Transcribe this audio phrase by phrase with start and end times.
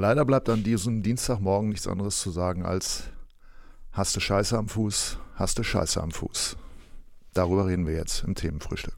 [0.00, 3.10] Leider bleibt an diesem Dienstagmorgen nichts anderes zu sagen als
[3.92, 6.56] hast du Scheiße am Fuß, hast du Scheiße am Fuß.
[7.34, 8.94] Darüber reden wir jetzt im Themenfrühstück.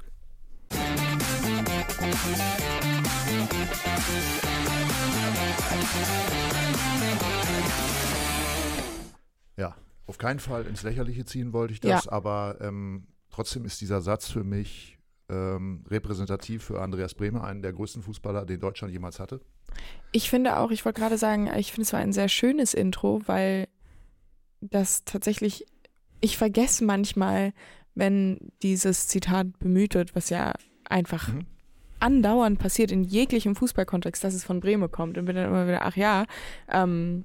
[9.56, 9.74] Ja,
[10.06, 12.12] auf keinen Fall ins Lächerliche ziehen wollte ich das, ja.
[12.12, 15.00] aber ähm, trotzdem ist dieser Satz für mich
[15.32, 19.40] ähm, repräsentativ für Andreas Bremer, einen der größten Fußballer, den Deutschland jemals hatte.
[20.12, 23.22] Ich finde auch, ich wollte gerade sagen, ich finde es war ein sehr schönes Intro,
[23.26, 23.66] weil
[24.60, 25.66] das tatsächlich,
[26.20, 27.52] ich vergesse manchmal,
[27.94, 30.52] wenn dieses Zitat bemüht wird, was ja
[30.84, 31.46] einfach mhm.
[31.98, 35.82] andauernd passiert in jeglichem Fußballkontext, dass es von Bremen kommt und bin dann immer wieder,
[35.82, 36.26] ach ja,
[36.70, 37.24] ähm,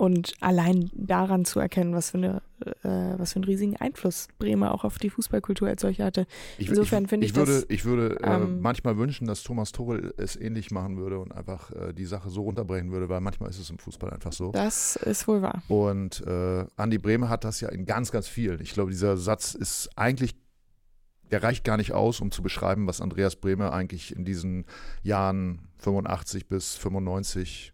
[0.00, 2.42] und allein daran zu erkennen, was für, eine,
[2.82, 6.26] äh, was für einen riesigen Einfluss Bremer auch auf die Fußballkultur als solche hatte.
[6.56, 10.14] Insofern finde ich, ich, würde, das, ich würde äh, ähm, manchmal wünschen, dass Thomas Tuchel
[10.16, 13.58] es ähnlich machen würde und einfach äh, die Sache so runterbrechen würde, weil manchmal ist
[13.58, 14.52] es im Fußball einfach so.
[14.52, 15.62] Das ist wohl wahr.
[15.68, 18.62] Und äh, Andi Bremer hat das ja in ganz, ganz vielen.
[18.62, 20.34] Ich glaube, dieser Satz ist eigentlich
[21.30, 24.64] der reicht gar nicht aus, um zu beschreiben, was Andreas Bremer eigentlich in diesen
[25.04, 27.72] Jahren 85 bis 95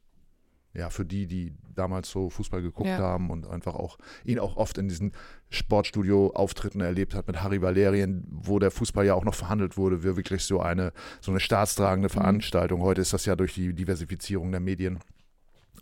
[0.77, 2.99] ja, für die, die damals so Fußball geguckt ja.
[2.99, 5.13] haben und einfach auch ihn auch oft in diesen
[5.49, 10.17] Sportstudio-Auftritten erlebt hat mit Harry Valerien, wo der Fußball ja auch noch verhandelt wurde, wie
[10.17, 12.13] wirklich so eine, so eine staatstragende mhm.
[12.13, 12.81] Veranstaltung.
[12.81, 12.85] Mhm.
[12.85, 14.99] Heute ist das ja durch die Diversifizierung der Medien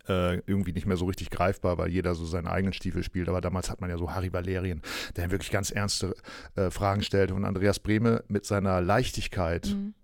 [0.09, 3.29] äh, irgendwie nicht mehr so richtig greifbar, weil jeder so seinen eigenen Stiefel spielt.
[3.29, 4.83] Aber damals hat man ja so Harry Valerien,
[5.17, 6.15] der wirklich ganz ernste
[6.57, 7.35] äh, Fragen stellte.
[7.35, 9.95] Und Andreas Brehme mit seiner Leichtigkeit, mhm.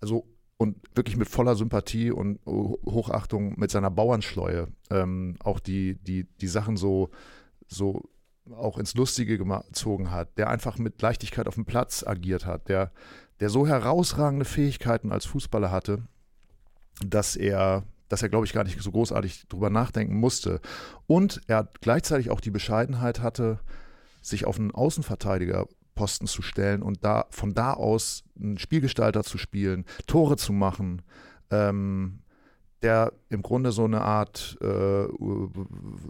[0.00, 6.24] also und wirklich mit voller Sympathie und Hochachtung mit seiner Bauernschleue ähm, auch die, die,
[6.40, 7.10] die Sachen so,
[7.66, 8.08] so
[8.52, 12.92] auch ins Lustige gezogen hat, der einfach mit Leichtigkeit auf dem Platz agiert hat, der,
[13.40, 16.06] der so herausragende Fähigkeiten als Fußballer hatte,
[17.04, 20.60] dass er, dass er, glaube ich, gar nicht so großartig drüber nachdenken musste.
[21.06, 23.60] Und er gleichzeitig auch die Bescheidenheit hatte,
[24.20, 29.38] sich auf einen Außenverteidiger Posten zu stellen und da von da aus einen Spielgestalter zu
[29.38, 31.02] spielen, Tore zu machen,
[31.50, 32.20] ähm,
[32.84, 35.06] der im Grunde so eine Art äh,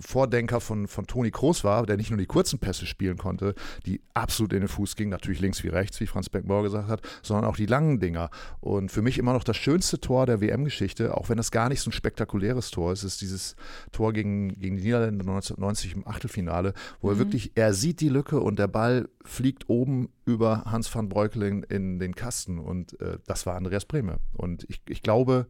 [0.01, 3.55] Vordenker von, von Toni Kroos war, der nicht nur die kurzen Pässe spielen konnte,
[3.87, 7.01] die absolut in den Fuß gingen, natürlich links wie rechts, wie Franz Beckenbauer gesagt hat,
[7.23, 8.29] sondern auch die langen Dinger.
[8.61, 11.81] Und für mich immer noch das schönste Tor der WM-Geschichte, auch wenn das gar nicht
[11.81, 13.55] so ein spektakuläres Tor ist, ist dieses
[13.93, 17.15] Tor gegen, gegen die Niederländer 1990 im Achtelfinale, wo mhm.
[17.15, 21.63] er wirklich, er sieht die Lücke und der Ball fliegt oben über Hans van Breukelen
[21.63, 24.19] in den Kasten und äh, das war Andreas Brehme.
[24.33, 25.47] Und ich, ich glaube,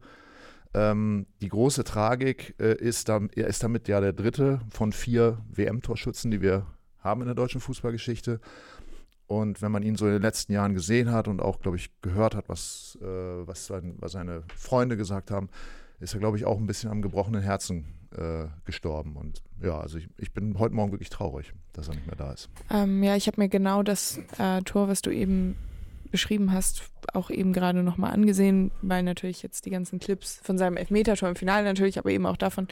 [0.75, 5.37] ähm, die große Tragik äh, ist, dann, er ist damit ja der dritte von vier
[5.53, 6.65] WM-Torschützen, die wir
[6.99, 8.41] haben in der deutschen Fußballgeschichte.
[9.25, 11.89] Und wenn man ihn so in den letzten Jahren gesehen hat und auch, glaube ich,
[12.01, 15.49] gehört hat, was, äh, was, sein, was, seine Freunde gesagt haben,
[16.01, 19.15] ist er, glaube ich, auch ein bisschen am gebrochenen Herzen äh, gestorben.
[19.15, 22.33] Und ja, also ich, ich, bin heute Morgen wirklich traurig, dass er nicht mehr da
[22.33, 22.49] ist.
[22.69, 25.55] Ähm, ja, ich habe mir genau das äh, Tor, was du eben
[26.11, 26.83] beschrieben hast,
[27.13, 31.35] auch eben gerade nochmal angesehen, weil natürlich jetzt die ganzen Clips von seinem Elfmeter-Tor im
[31.35, 32.67] Finale natürlich, aber eben auch davon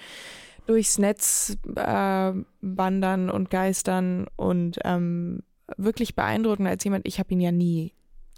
[0.66, 5.44] durchs Netz äh, wandern und geistern und ähm,
[5.78, 7.94] wirklich beeindruckend als jemand, ich habe ihn ja nie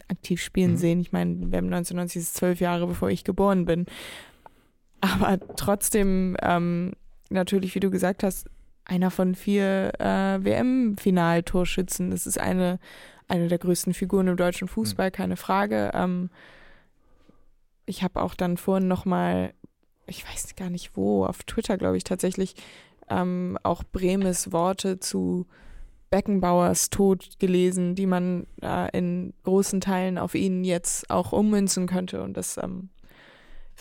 [0.07, 0.77] aktiv spielen mhm.
[0.77, 0.99] sehen.
[0.99, 3.85] Ich meine, wir haben 1990 ist zwölf Jahre, bevor ich geboren bin.
[5.01, 6.93] Aber trotzdem, ähm,
[7.29, 8.49] natürlich, wie du gesagt hast,
[8.85, 12.11] einer von vier äh, WM-Finaltorschützen.
[12.11, 12.79] Das ist eine
[13.27, 15.13] eine der größten Figuren im deutschen Fußball, mhm.
[15.13, 15.91] keine Frage.
[15.93, 16.29] Ähm,
[17.85, 19.53] ich habe auch dann vorhin nochmal,
[20.07, 22.55] ich weiß gar nicht wo, auf Twitter, glaube ich, tatsächlich
[23.09, 25.45] ähm, auch Bremes Worte zu
[26.09, 32.23] Beckenbauers Tod gelesen, die man äh, in großen Teilen auf ihn jetzt auch ummünzen könnte.
[32.23, 32.89] Und das ähm,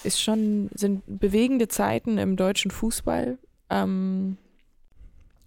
[0.03, 3.38] ist schon, sind bewegende Zeiten im deutschen Fußball.
[3.71, 4.37] Ähm,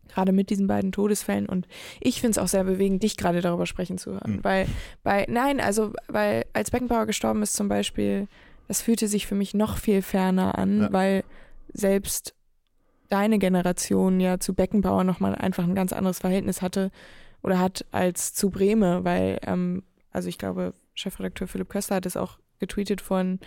[0.08, 1.48] gerade mit diesen beiden Todesfällen.
[1.48, 1.68] Und
[2.00, 4.38] ich finde es auch sehr bewegend, dich gerade darüber sprechen zu hören.
[4.38, 4.44] Mhm.
[4.44, 4.68] Weil,
[5.04, 8.28] bei, nein, also, weil als Beckenbauer gestorben ist zum Beispiel,
[8.68, 10.94] das fühlte sich für mich noch viel ferner an, ja.
[10.94, 11.24] weil
[11.74, 12.34] selbst
[13.10, 16.92] deine Generation ja zu Beckenbauer nochmal einfach ein ganz anderes Verhältnis hatte
[17.42, 22.18] oder hat als zu Breme, weil, ähm, also ich glaube, Chefredakteur Philipp Köster hat es
[22.18, 23.40] auch getweetet von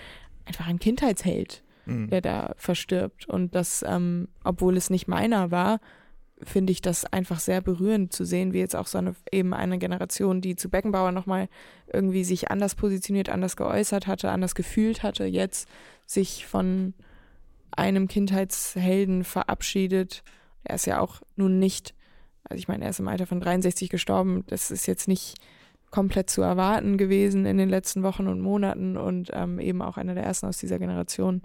[0.44, 2.08] einfach ein Kindheitsheld, mhm.
[2.08, 3.28] der da verstirbt.
[3.28, 5.80] Und das, ähm, obwohl es nicht meiner war,
[6.42, 9.78] finde ich das einfach sehr berührend zu sehen, wie jetzt auch so eine eben eine
[9.78, 11.48] Generation, die zu Beckenbauer nochmal
[11.92, 15.68] irgendwie sich anders positioniert, anders geäußert hatte, anders gefühlt hatte, jetzt
[16.06, 16.94] sich von
[17.70, 20.22] einem Kindheitshelden verabschiedet.
[20.64, 21.94] Er ist ja auch nun nicht,
[22.44, 24.44] also ich meine, er ist im Alter von 63 gestorben.
[24.48, 25.36] Das ist jetzt nicht
[25.90, 30.14] komplett zu erwarten gewesen in den letzten Wochen und Monaten und ähm, eben auch einer
[30.14, 31.42] der ersten aus dieser Generation,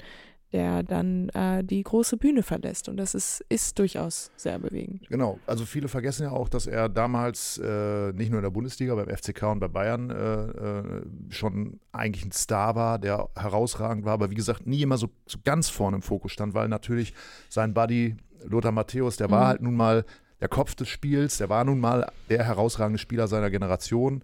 [0.54, 2.88] der dann äh, die große Bühne verlässt.
[2.88, 5.08] Und das ist, ist durchaus sehr bewegend.
[5.10, 8.96] Genau, also viele vergessen ja auch, dass er damals äh, nicht nur in der Bundesliga,
[8.96, 14.14] beim FCK und bei Bayern äh, äh, schon eigentlich ein Star war, der herausragend war,
[14.14, 17.14] aber wie gesagt, nie immer so, so ganz vorne im Fokus stand, weil natürlich
[17.50, 18.16] sein Buddy
[18.46, 19.48] Lothar Matthäus, der war Mhm.
[19.48, 20.06] halt nun mal
[20.42, 24.22] der Kopf des Spiels, der war nun mal der herausragende Spieler seiner Generation.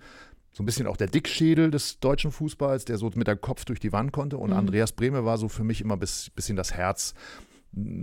[0.53, 3.79] So ein bisschen auch der Dickschädel des deutschen Fußballs, der so mit dem Kopf durch
[3.79, 4.37] die Wand konnte.
[4.37, 4.57] Und Mhm.
[4.57, 7.13] Andreas Brehme war so für mich immer ein bis, bisschen das Herz,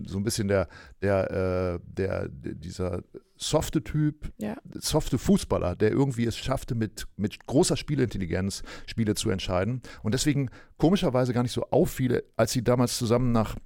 [0.07, 0.67] so ein bisschen der,
[1.03, 3.03] der, äh, der, dieser
[3.37, 4.57] softe Typ, Ja.
[4.73, 9.83] softe Fußballer, der irgendwie es schaffte, mit, mit großer Spielintelligenz Spiele zu entscheiden.
[10.03, 10.49] Und deswegen
[10.79, 13.57] komischerweise gar nicht so auffiel, als sie damals zusammen nach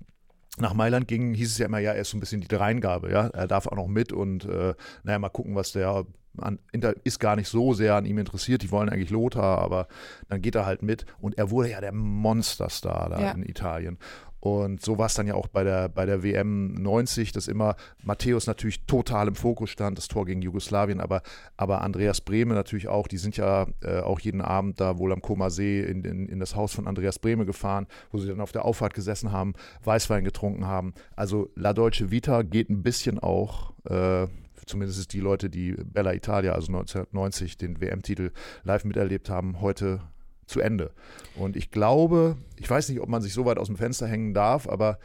[0.58, 3.10] nach Mailand gingen, hieß es ja immer, ja, er ist so ein bisschen die Dreingabe,
[3.10, 6.04] ja, er darf auch noch mit und äh, naja, mal gucken, was der
[6.38, 6.58] an,
[7.04, 9.86] ist gar nicht so sehr an ihm interessiert, die wollen eigentlich Lothar, aber
[10.28, 13.30] dann geht er halt mit und er wurde ja der Monsterstar da Ja.
[13.32, 13.98] in Italien.
[14.40, 17.76] Und so war es dann ja auch bei der, bei der WM 90, dass immer
[18.02, 21.22] Matthäus natürlich total im Fokus stand, das Tor gegen Jugoslawien, aber,
[21.56, 25.22] aber Andreas Brehme natürlich auch, die sind ja äh, auch jeden Abend da wohl am
[25.22, 28.50] Koma See in, in, in das Haus von Andreas Brehme gefahren, wo sie dann auf
[28.50, 29.52] der Auffahrt gesessen haben,
[29.84, 30.92] Weißwein getrunken haben.
[31.14, 34.26] Also La Deutsche Vita geht ein bisschen auch, äh,
[34.66, 38.30] zumindest die Leute, die Bella Italia, also 1990 den WM-Titel
[38.64, 40.00] live miterlebt haben, heute
[40.46, 40.92] zu Ende.
[41.36, 44.34] Und ich glaube, ich weiß nicht, ob man sich so weit aus dem Fenster hängen
[44.34, 44.98] darf, aber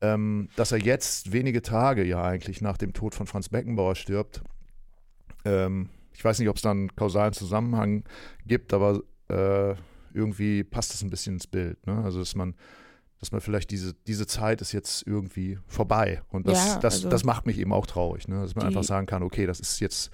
[0.00, 4.42] ähm, dass er jetzt wenige Tage ja eigentlich nach dem Tod von Franz Beckenbauer stirbt,
[5.44, 8.04] ähm, ich weiß nicht, ob es da einen kausalen Zusammenhang
[8.46, 9.74] gibt, aber äh,
[10.12, 11.86] irgendwie passt das ein bisschen ins Bild.
[11.86, 12.02] Ne?
[12.04, 12.54] Also, dass man,
[13.20, 16.22] dass man vielleicht diese, diese Zeit ist jetzt irgendwie vorbei.
[16.28, 18.40] Und das, Ja, das, also das macht mich eben auch traurig, ne?
[18.40, 20.10] dass man einfach sagen kann, okay, das ist jetzt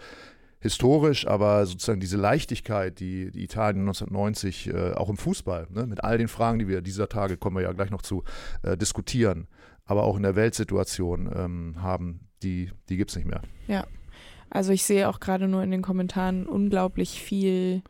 [0.59, 6.03] historisch, aber sozusagen diese Leichtigkeit, die, die Italien 1990 äh, auch im Fußball, ne, mit
[6.03, 8.25] all den Fragen, die wir dieser Tage, kommen wir ja gleich noch zu,
[8.63, 9.47] äh, diskutieren,
[9.85, 13.43] aber auch in der Weltsituation ähm, haben, die, die gibt es nicht mehr.
[14.51, 17.83] Also ich sehe auch gerade nur in den Kommentaren unglaublich viel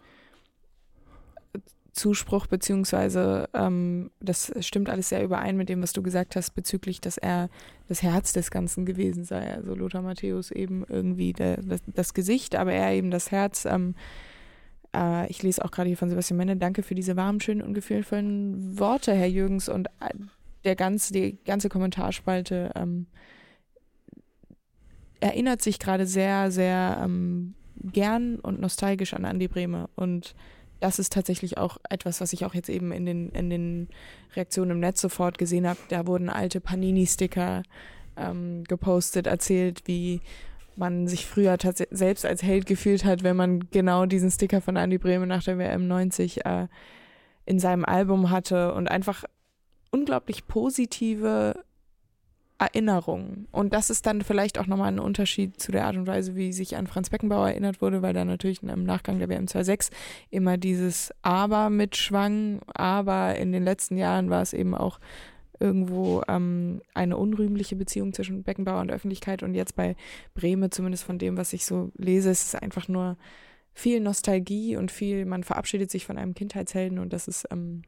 [1.97, 7.01] Zuspruch, beziehungsweise ähm, das stimmt alles sehr überein mit dem, was du gesagt hast, bezüglich,
[7.01, 7.49] dass er
[7.89, 9.55] das Herz des Ganzen gewesen sei.
[9.55, 13.65] Also Lothar Matthäus eben irgendwie der, das, das Gesicht, aber er eben das Herz.
[13.65, 13.95] Ähm,
[14.95, 17.75] äh, ich lese auch gerade hier von Sebastian Menne, danke für diese warmen, schönen und
[17.75, 19.69] gefühlvollen Worte, Herr Jürgens.
[19.69, 20.11] Und äh,
[20.65, 23.07] der ganze, die ganze Kommentarspalte ähm,
[25.21, 29.89] erinnert sich gerade sehr, sehr ähm, gern und nostalgisch an Andi Brehme.
[29.95, 30.35] Und
[30.81, 33.89] das ist tatsächlich auch etwas, was ich auch jetzt eben in den, in den
[34.35, 35.79] Reaktionen im Netz sofort gesehen habe.
[35.89, 37.63] Da wurden alte Panini-Sticker
[38.17, 40.21] ähm, gepostet, erzählt, wie
[40.77, 44.77] man sich früher tats- selbst als Held gefühlt hat, wenn man genau diesen Sticker von
[44.77, 46.67] Andi Brehme nach der WM 90 äh,
[47.47, 49.25] in seinem Album hatte und einfach
[49.91, 51.65] unglaublich positive
[52.59, 53.49] Erinnerungen.
[53.53, 56.53] Und das ist dann vielleicht auch nochmal ein Unterschied zu der Art und Weise, wie
[56.53, 59.97] sich an Franz Beckenbauer erinnert wurde, weil da natürlich im Nachgang der WM 26
[60.31, 62.61] immer dieses Aber mitschwang.
[62.75, 64.99] Aber in den letzten Jahren war es eben auch
[65.59, 69.43] irgendwo ähm, eine unrühmliche Beziehung zwischen Beckenbauer und Öffentlichkeit.
[69.43, 69.97] Und jetzt bei
[70.35, 73.17] Breme, zumindest von dem, was ich so lese, ist es einfach nur
[73.75, 77.83] viel Nostalgie und viel, man verabschiedet sich von einem Kindheitshelden und das ist ähm,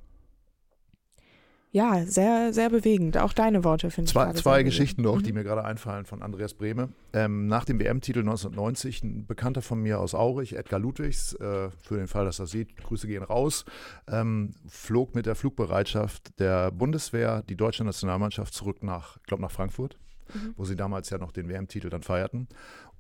[1.70, 3.16] ja sehr, sehr bewegend.
[3.18, 4.12] Auch deine Worte finde ich.
[4.12, 5.26] Zwei, zwei Geschichten noch, bewegend.
[5.26, 5.38] die Mhm.
[5.38, 6.88] mir gerade einfallen von Andreas Brehme.
[7.12, 11.96] Ähm, nach dem WM-Titel 1990, ein Bekannter von mir aus Aurich, Edgar Ludwigs, äh, für
[11.96, 13.64] den Fall, dass er sieht, Grüße gehen raus,
[14.08, 19.50] ähm, flog mit der Flugbereitschaft der Bundeswehr die deutsche Nationalmannschaft zurück nach, ich glaube, nach
[19.50, 19.98] Frankfurt,
[20.34, 20.54] Mhm.
[20.56, 22.48] wo sie damals ja noch den WM-Titel dann feierten.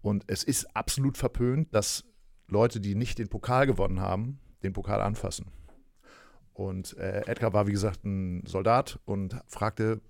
[0.02, 2.04] Und es ist absolut verpönt, dass
[2.48, 5.46] Leute, die nicht den Pokal gewonnen haben, den Pokal anfassen.
[6.58, 10.00] Und äh, Edgar war, wie gesagt, ein Soldat und fragte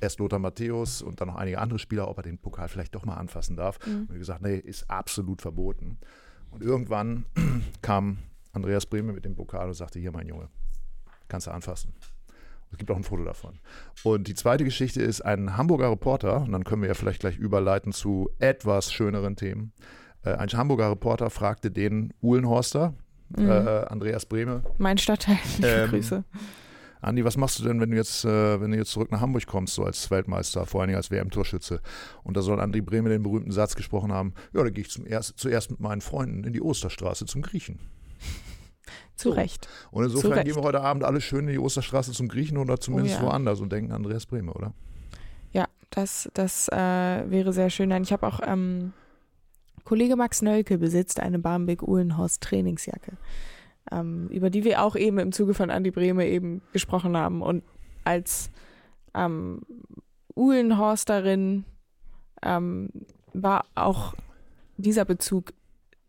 [0.00, 3.04] erst Lothar Matthäus und dann noch einige andere Spieler, ob er den Pokal vielleicht doch
[3.04, 3.78] mal anfassen darf.
[3.86, 4.08] Mhm.
[4.10, 5.98] Und gesagt, nee, ist absolut verboten.
[6.50, 7.26] Und irgendwann
[7.82, 8.18] kam
[8.50, 10.48] Andreas Brehme mit dem Pokal und sagte, hier mein Junge,
[11.28, 11.92] kannst du anfassen.
[12.72, 13.60] Es gibt auch ein Foto davon.
[14.02, 17.38] Und die zweite Geschichte ist ein Hamburger Reporter, und dann können wir ja vielleicht gleich
[17.38, 19.72] überleiten zu etwas schöneren Themen.
[20.24, 22.94] Äh, ein Hamburger Reporter fragte den Uhlenhorster,
[23.30, 23.48] Mhm.
[23.48, 25.38] äh, Andreas Brehme, mein Stadtteil.
[25.62, 26.24] Ähm, Grüße.
[27.00, 29.46] Andi, was machst du denn, wenn du jetzt, äh, wenn du jetzt zurück nach Hamburg
[29.46, 31.80] kommst, so als Weltmeister, vor allen Dingen als WM-Torschütze?
[32.22, 35.06] Und da soll Andi Brehme den berühmten Satz gesprochen haben: Ja, da gehe ich zum
[35.06, 37.78] erst, zuerst mit meinen Freunden in die Osterstraße zum Griechen.
[39.16, 39.34] Zu so.
[39.34, 39.68] Recht.
[39.90, 40.46] Und insofern Recht.
[40.46, 43.26] gehen wir heute Abend alle schön in die Osterstraße zum Griechen oder zumindest Oh ja.
[43.28, 44.72] woanders und denken an Andreas Brehme, oder?
[45.52, 47.90] Ja, das, das äh, wäre sehr schön.
[48.02, 48.92] Ich habe auch, ähm,
[49.84, 53.12] Kollege Max Nölke besitzt eine Barmbek-Uhlenhorst Trainingsjacke,
[53.92, 57.42] ähm, über die wir auch eben im Zuge von Andi Brehme eben gesprochen haben.
[57.42, 57.62] Und
[58.04, 58.50] als
[59.14, 59.60] ähm,
[60.34, 61.64] Uhlenhorst darin,
[62.42, 62.90] ähm,
[63.32, 64.14] war auch
[64.76, 65.52] dieser Bezug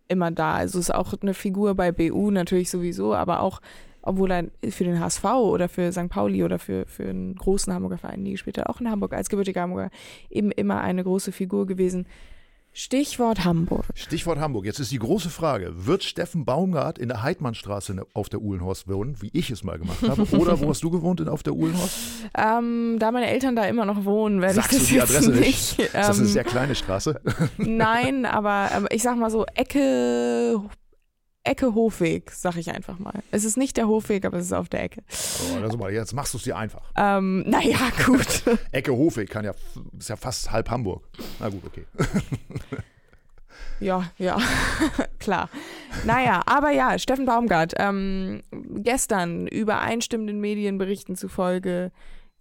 [0.08, 0.56] immer da.
[0.56, 3.62] Also ist auch eine Figur bei BU natürlich sowieso, aber auch,
[4.02, 6.10] obwohl er für den HSV oder für St.
[6.10, 9.30] Pauli oder für, für einen großen Hamburger Verein nie gespielt hat, auch in Hamburg als
[9.30, 9.90] gebürtiger Hamburger
[10.30, 12.06] eben immer eine große Figur gewesen.
[12.78, 13.86] Stichwort Hamburg.
[13.94, 14.66] Stichwort Hamburg.
[14.66, 19.16] Jetzt ist die große Frage: Wird Steffen Baumgart in der Heidmannstraße auf der Uhlenhorst wohnen,
[19.22, 20.24] wie ich es mal gemacht habe?
[20.38, 21.96] Oder wo hast du gewohnt in, auf der Uhlenhorst?
[22.38, 25.32] Ähm, da meine Eltern da immer noch wohnen, werde ich Sagst du das die Adresse
[25.32, 25.78] nicht?
[25.78, 25.80] nicht.
[25.80, 27.22] Ist das eine ähm, sehr kleine Straße?
[27.58, 30.60] Nein, aber ähm, ich sag mal so, Ecke,
[31.46, 33.24] Ecke Hofweg, sag ich einfach mal.
[33.32, 35.04] Es ist nicht der Hofweg, aber es ist auf der Ecke.
[35.54, 36.82] Oh, also mal, jetzt machst du es dir einfach.
[36.96, 38.44] Ähm, naja, gut.
[38.72, 39.54] Ecke Hofweg kann ja,
[39.98, 41.08] ist ja fast halb Hamburg.
[41.40, 41.86] Na gut, okay.
[43.80, 44.38] ja, ja,
[45.20, 45.50] klar.
[46.04, 51.92] Naja, aber ja, Steffen Baumgart, ähm, gestern übereinstimmenden Medienberichten zufolge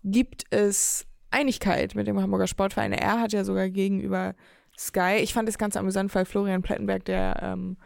[0.03, 2.93] gibt es Einigkeit mit dem Hamburger Sportverein.
[2.93, 4.35] Er hat ja sogar gegenüber
[4.79, 7.77] Sky, ich fand das ganz amüsant, weil Florian Plettenberg, der ähm,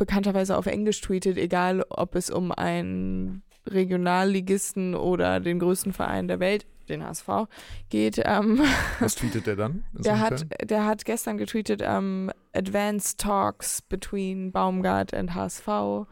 [0.00, 6.40] bekannterweise auf Englisch tweetet, egal ob es um einen Regionalligisten oder den größten Verein der
[6.40, 7.28] Welt, den HSV,
[7.90, 8.18] geht.
[8.24, 8.62] Ähm,
[8.98, 9.84] Was tweetet der dann?
[9.92, 16.06] der, hat, der hat gestern getweetet, ähm, Advanced Talks between Baumgart and HSV.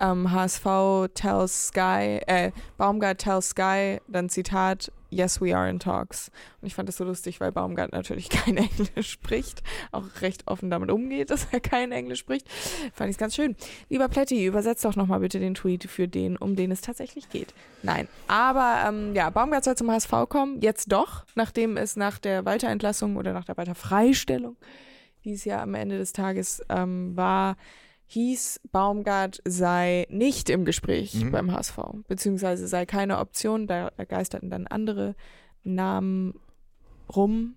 [0.00, 0.66] Ähm, HSV
[1.14, 6.30] tells Sky, äh, Baumgart tells Sky, dann Zitat, yes, we are in talks.
[6.60, 10.70] Und ich fand das so lustig, weil Baumgart natürlich kein Englisch spricht, auch recht offen
[10.70, 12.48] damit umgeht, dass er kein Englisch spricht.
[12.92, 13.56] Fand ich ganz schön.
[13.88, 17.54] Lieber Pletti, übersetzt doch nochmal bitte den Tweet für den, um den es tatsächlich geht.
[17.82, 22.44] Nein, aber ähm, ja, Baumgart soll zum HSV kommen, jetzt doch, nachdem es nach der
[22.44, 24.56] Weiterentlassung oder nach der Weiterfreistellung,
[25.24, 27.56] die es ja am Ende des Tages ähm, war,
[28.06, 31.30] hieß, Baumgart sei nicht im Gespräch Mhm.
[31.32, 35.14] beim HSV, beziehungsweise sei keine Option, da geisterten dann andere
[35.62, 36.34] Namen
[37.14, 37.56] rum.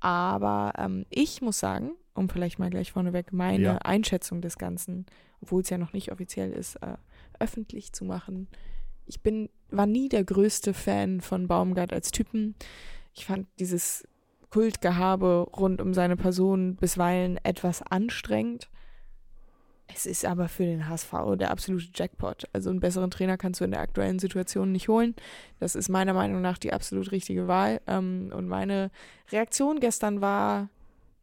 [0.00, 3.76] Aber ähm, ich muss sagen, um vielleicht mal gleich vorneweg meine Ja.
[3.78, 5.06] Einschätzung des Ganzen,
[5.40, 6.96] obwohl es ja noch nicht offiziell ist, äh,
[7.40, 8.48] öffentlich zu machen.
[9.06, 12.54] Ich bin, war nie der größte Fan von Baumgart als Typen.
[13.14, 14.06] Ich fand dieses
[14.50, 18.68] Kultgehabe rund um seine Person bisweilen etwas anstrengend.
[19.94, 22.44] Es ist aber für den HSV der absolute Jackpot.
[22.52, 25.14] Also einen besseren Trainer kannst du in der aktuellen Situation nicht holen.
[25.60, 27.80] Das ist meiner Meinung nach die absolut richtige Wahl.
[27.86, 28.90] Ähm, und meine
[29.32, 30.68] Reaktion gestern war,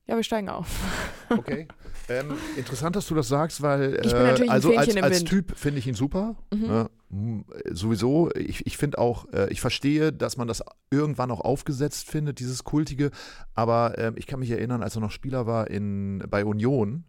[0.08, 0.68] ja, wir steigen auf.
[1.28, 1.68] Okay.
[2.08, 5.24] Ähm, interessant, dass du das sagst, weil Ich bin äh, also als, als.
[5.24, 6.36] Typ finde ich ihn super.
[6.54, 6.62] Mhm.
[6.68, 6.90] Ne?
[7.12, 12.08] M- Sowieso, ich, ich finde auch, äh, ich verstehe, dass man das irgendwann auch aufgesetzt
[12.08, 13.10] findet, dieses Kultige.
[13.56, 17.06] Aber ähm, ich kann mich erinnern, als er noch Spieler war in, bei Union,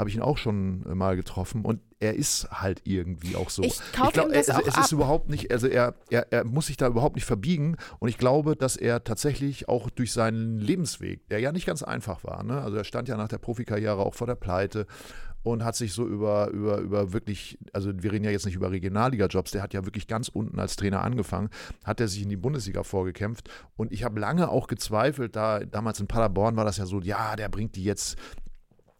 [0.00, 3.62] habe ich ihn auch schon äh, mal getroffen und er ist halt irgendwie auch so.
[3.62, 6.44] Ich kaufe glaub, ihm das es, auch es ist überhaupt nicht, also er, er, er
[6.44, 10.58] muss sich da überhaupt nicht verbiegen und ich glaube, dass er tatsächlich auch durch seinen
[10.58, 12.60] Lebensweg, der ja nicht ganz einfach war, ne?
[12.60, 14.86] also er stand ja nach der Profikarriere auch vor der Pleite
[15.42, 18.70] und hat sich so über, über, über wirklich, also wir reden ja jetzt nicht über
[18.70, 21.48] Regionalliga-Jobs, der hat ja wirklich ganz unten als Trainer angefangen,
[21.84, 26.00] hat er sich in die Bundesliga vorgekämpft und ich habe lange auch gezweifelt, da damals
[26.00, 28.18] in Paderborn war das ja so, ja, der bringt die jetzt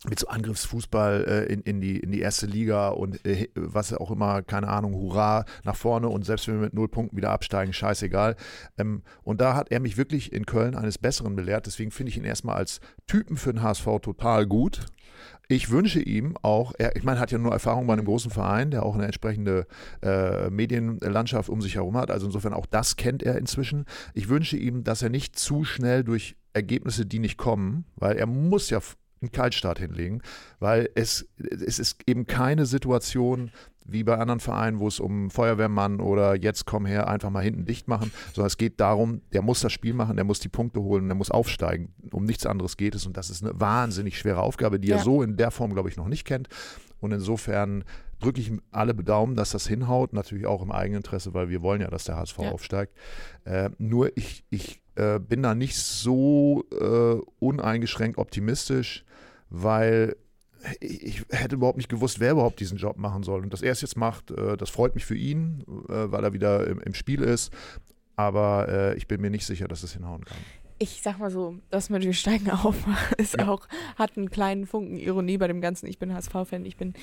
[0.09, 4.11] mit so Angriffsfußball äh, in, in, die, in die erste Liga und äh, was auch
[4.11, 7.73] immer, keine Ahnung, hurra, nach vorne und selbst wenn wir mit null Punkten wieder absteigen,
[7.73, 8.37] scheißegal.
[8.79, 12.17] Ähm, und da hat er mich wirklich in Köln eines Besseren belehrt, deswegen finde ich
[12.17, 14.87] ihn erstmal als Typen für den HSV total gut.
[15.49, 18.71] Ich wünsche ihm auch, er, ich meine, hat ja nur Erfahrung bei einem großen Verein,
[18.71, 19.67] der auch eine entsprechende
[20.01, 22.11] äh, Medienlandschaft um sich herum hat.
[22.11, 23.85] Also insofern auch das kennt er inzwischen.
[24.15, 28.27] Ich wünsche ihm, dass er nicht zu schnell durch Ergebnisse, die nicht kommen, weil er
[28.27, 28.81] muss ja
[29.23, 30.23] einen Kaltstart hinlegen,
[30.59, 33.51] weil es, es ist eben keine Situation
[33.87, 37.65] wie bei anderen Vereinen, wo es um Feuerwehrmann oder jetzt komm her, einfach mal hinten
[37.65, 40.81] dicht machen, sondern es geht darum, der muss das Spiel machen, der muss die Punkte
[40.81, 41.93] holen, der muss aufsteigen.
[42.13, 44.97] Um nichts anderes geht es und das ist eine wahnsinnig schwere Aufgabe, die Ja.
[44.99, 46.49] er so in der Form, glaube ich, noch nicht kennt.
[47.01, 47.83] Und insofern
[48.21, 51.89] drücke ich alle Daumen, dass das hinhaut, natürlich auch im Eigeninteresse, weil wir wollen ja,
[51.89, 52.51] dass der HSV Ja.
[52.53, 52.93] aufsteigt.
[53.45, 59.05] Äh, nur ich, ich äh, bin da nicht so äh, uneingeschränkt optimistisch,
[59.51, 60.17] weil
[60.81, 63.43] ich, hätte überhaupt nicht gewusst, wer überhaupt diesen Job machen soll.
[63.43, 66.33] Und dass er es jetzt macht, äh, das freut mich für ihn, äh, weil er
[66.33, 67.53] wieder im, Spiel ist.
[68.17, 70.37] Aber äh, ich bin mir nicht sicher, dass es hinhauen kann.
[70.79, 72.77] Ich sag mal so, das mit wir steigen auf
[73.19, 73.49] ist Ja.
[73.49, 73.67] auch,
[73.97, 75.87] hat einen kleinen Funken Ironie bei dem Ganzen.
[75.87, 76.95] Ich bin HSV-Fan, ich bin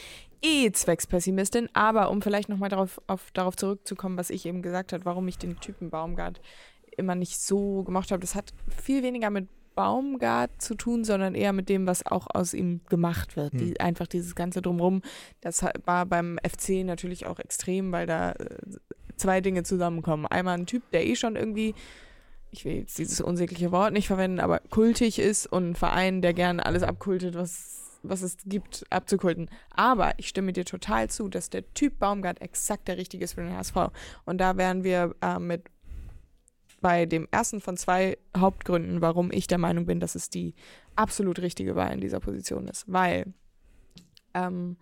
[0.42, 5.06] eh Zweckspessimistin, aber um vielleicht nochmal darauf, auf, darauf zurückzukommen, was ich eben gesagt habe,
[5.06, 6.42] warum ich den Typen Baumgart
[6.96, 9.48] immer nicht so gemocht habe, das hat viel weniger mit
[9.78, 13.54] Baumgart zu tun, sondern eher mit dem, was auch aus ihm gemacht wird.
[13.54, 13.60] Hm.
[13.60, 15.04] Die, einfach dieses ganze Drumrum,
[15.40, 18.58] das war beim FC natürlich auch extrem, weil da äh,
[19.18, 20.26] zwei Dinge zusammenkommen.
[20.26, 21.76] Einmal ein Typ, der eh schon irgendwie,
[22.50, 26.34] ich will jetzt dieses unsägliche Wort nicht verwenden, aber kultig ist und ein Verein, der
[26.34, 29.50] gerne alles abkultet, was was es gibt, abzukulten.
[29.72, 33.42] Aber ich stimme dir total zu, dass der Typ Baumgart exakt der richtige ist für
[33.42, 33.76] den HSV.
[34.24, 35.64] Und da wären wir äh, mit
[36.82, 40.54] bei dem ersten von zwei Hauptgründen, warum ich der Meinung bin, dass es die
[40.96, 42.86] absolut richtige Wahl in dieser Position ist.
[42.88, 43.34] Weil
[44.34, 44.78] ähm,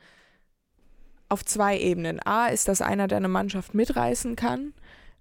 [1.30, 2.20] auf zwei Ebenen.
[2.26, 4.74] A ist das einer, der eine Mannschaft mitreißen kann,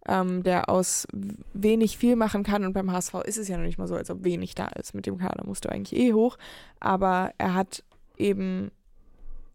[0.06, 1.06] ähm, der aus
[1.52, 2.64] wenig viel machen kann.
[2.64, 4.94] Und beim HSV ist es ja noch nicht mal so, als ob wenig da ist.
[4.94, 6.36] Mit dem Kader musst du eigentlich eh hoch.
[6.80, 7.84] Aber er hat
[8.16, 8.70] eben,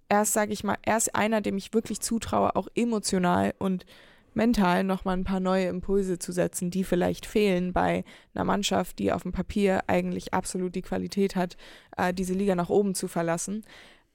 [0.07, 3.85] er ist, sage ich mal, er ist einer, dem ich wirklich zutraue, auch emotional und
[4.33, 9.11] mental nochmal ein paar neue Impulse zu setzen, die vielleicht fehlen bei einer Mannschaft, die
[9.11, 11.57] auf dem Papier eigentlich absolut die Qualität hat,
[11.97, 13.63] äh, diese Liga nach oben zu verlassen.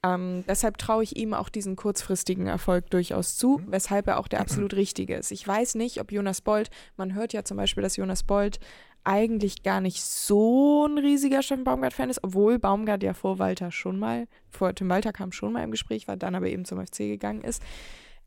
[0.04, 3.72] Ähm, deshalb traue ich ihm auch diesen kurzfristigen Erfolg durchaus zu, mhm.
[3.72, 5.30] weshalb er auch der absolut richtige ist.
[5.30, 8.60] Ich weiß nicht, ob Jonas Bold, man hört ja zum Beispiel, dass Jonas Bold
[9.04, 13.98] eigentlich gar nicht so ein riesiger Steffen Baumgart-Fan ist, obwohl Baumgart ja vor Walter schon
[13.98, 16.98] mal, vor Tim Walter kam schon mal im Gespräch, war dann aber eben zum FC
[16.98, 17.62] gegangen ist.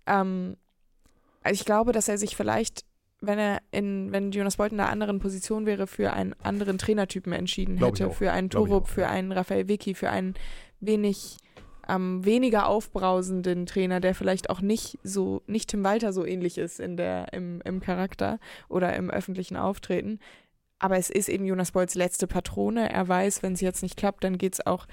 [0.06, 0.56] Ähm,
[1.48, 2.84] also ich glaube, dass er sich vielleicht,
[3.22, 7.32] wenn er in, wenn Jonas Bolt in einer anderen Position wäre, für einen anderen Trainertypen
[7.32, 10.34] entschieden hätte, für einen Torup, für einen Raphael Vicky, für einen
[10.82, 11.38] wenig
[11.88, 16.82] ähm, weniger aufbrausenden Trainer, der vielleicht auch nicht so, nicht Tim Walter so ähnlich ist
[16.82, 20.20] in der, im, im Charakter oder im öffentlichen Auftreten.
[20.80, 22.92] Aber es ist eben Jonas Bolts letzte Patrone.
[22.92, 24.86] Er weiß, wenn es jetzt nicht klappt, dann geht es auch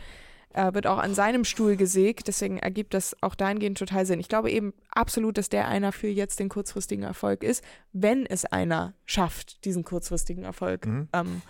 [0.54, 2.28] äh, wird auch an seinem Stuhl gesägt.
[2.28, 4.20] Deswegen ergibt das auch dahingehend total Sinn.
[4.20, 8.44] Ich glaube eben absolut, dass der einer für jetzt den kurzfristigen Erfolg ist, wenn es
[8.44, 11.08] einer schafft, diesen kurzfristigen Erfolg mhm.
[11.12, 11.42] ähm,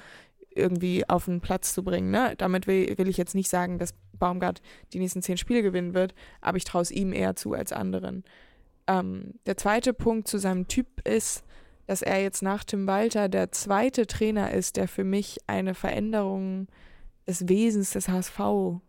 [0.54, 2.10] irgendwie auf den Platz zu bringen.
[2.10, 2.34] Ne?
[2.38, 6.14] Damit will, will ich jetzt nicht sagen, dass Baumgart die nächsten zehn Spiele gewinnen wird,
[6.40, 8.24] aber ich traue es ihm eher zu als anderen.
[8.86, 11.44] Ähm, der zweite Punkt zu seinem Typ ist,
[11.86, 16.68] dass er jetzt nach Tim Walter der zweite Trainer ist, der für mich eine Veränderung
[17.26, 18.80] des Wesens des HSV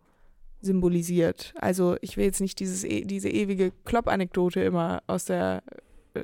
[0.60, 1.54] symbolisiert.
[1.56, 5.62] Also ich will jetzt nicht dieses, e, diese ewige Klopp-Anekdote immer aus der
[6.14, 6.22] äh,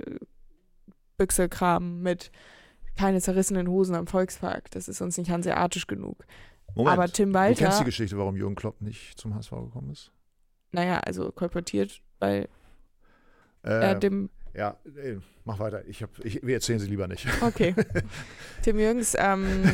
[1.17, 2.31] Büchse kramen mit
[2.97, 4.71] keine zerrissenen Hosen am Volkspark.
[4.71, 6.25] Das ist uns nicht hanseatisch genug.
[6.75, 7.55] Moment, Aber Tim Walter.
[7.55, 10.11] Du kennst die Geschichte, warum Jürgen Klopp nicht zum HSV gekommen ist?
[10.73, 12.49] Naja, also kolportiert, weil
[13.63, 14.77] äh, er dem ja,
[15.45, 15.83] mach weiter.
[15.87, 17.27] Ich hab, ich, wir erzählen sie lieber nicht.
[17.41, 17.75] Okay.
[18.63, 19.65] Tim Jürgens, ähm,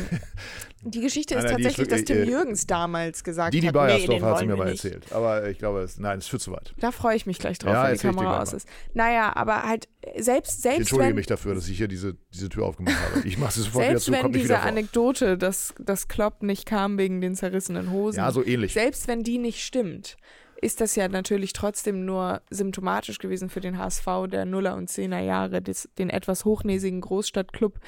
[0.83, 3.67] die Geschichte ist nein, nein, tatsächlich, ist wirklich, dass Tim äh, Jürgens damals gesagt Didi
[3.67, 5.11] hat, Beiersdorf nee, hat sie mir mal erzählt.
[5.11, 6.73] Aber ich glaube, es, nein, es führt zu weit.
[6.79, 8.67] Da freue ich mich gleich drauf, ja, wenn die Kamera aus ist.
[8.93, 12.47] Naja, aber halt selbst, selbst Ich entschuldige wenn, mich dafür, dass ich hier diese, diese
[12.47, 13.27] Tür aufgemacht habe.
[13.27, 16.97] Ich mache sie sofort selbst wieder zu, wenn diese Anekdote, dass, dass Klopp nicht kam
[16.97, 18.19] wegen den zerrissenen Hosen.
[18.19, 18.73] Ja, so ähnlich.
[18.73, 20.15] Selbst wenn die nicht stimmt,
[20.61, 25.19] ist das ja natürlich trotzdem nur symptomatisch gewesen für den HSV der Nuller und Zehner
[25.19, 27.79] Jahre, des, den etwas hochnäsigen Großstadtclub,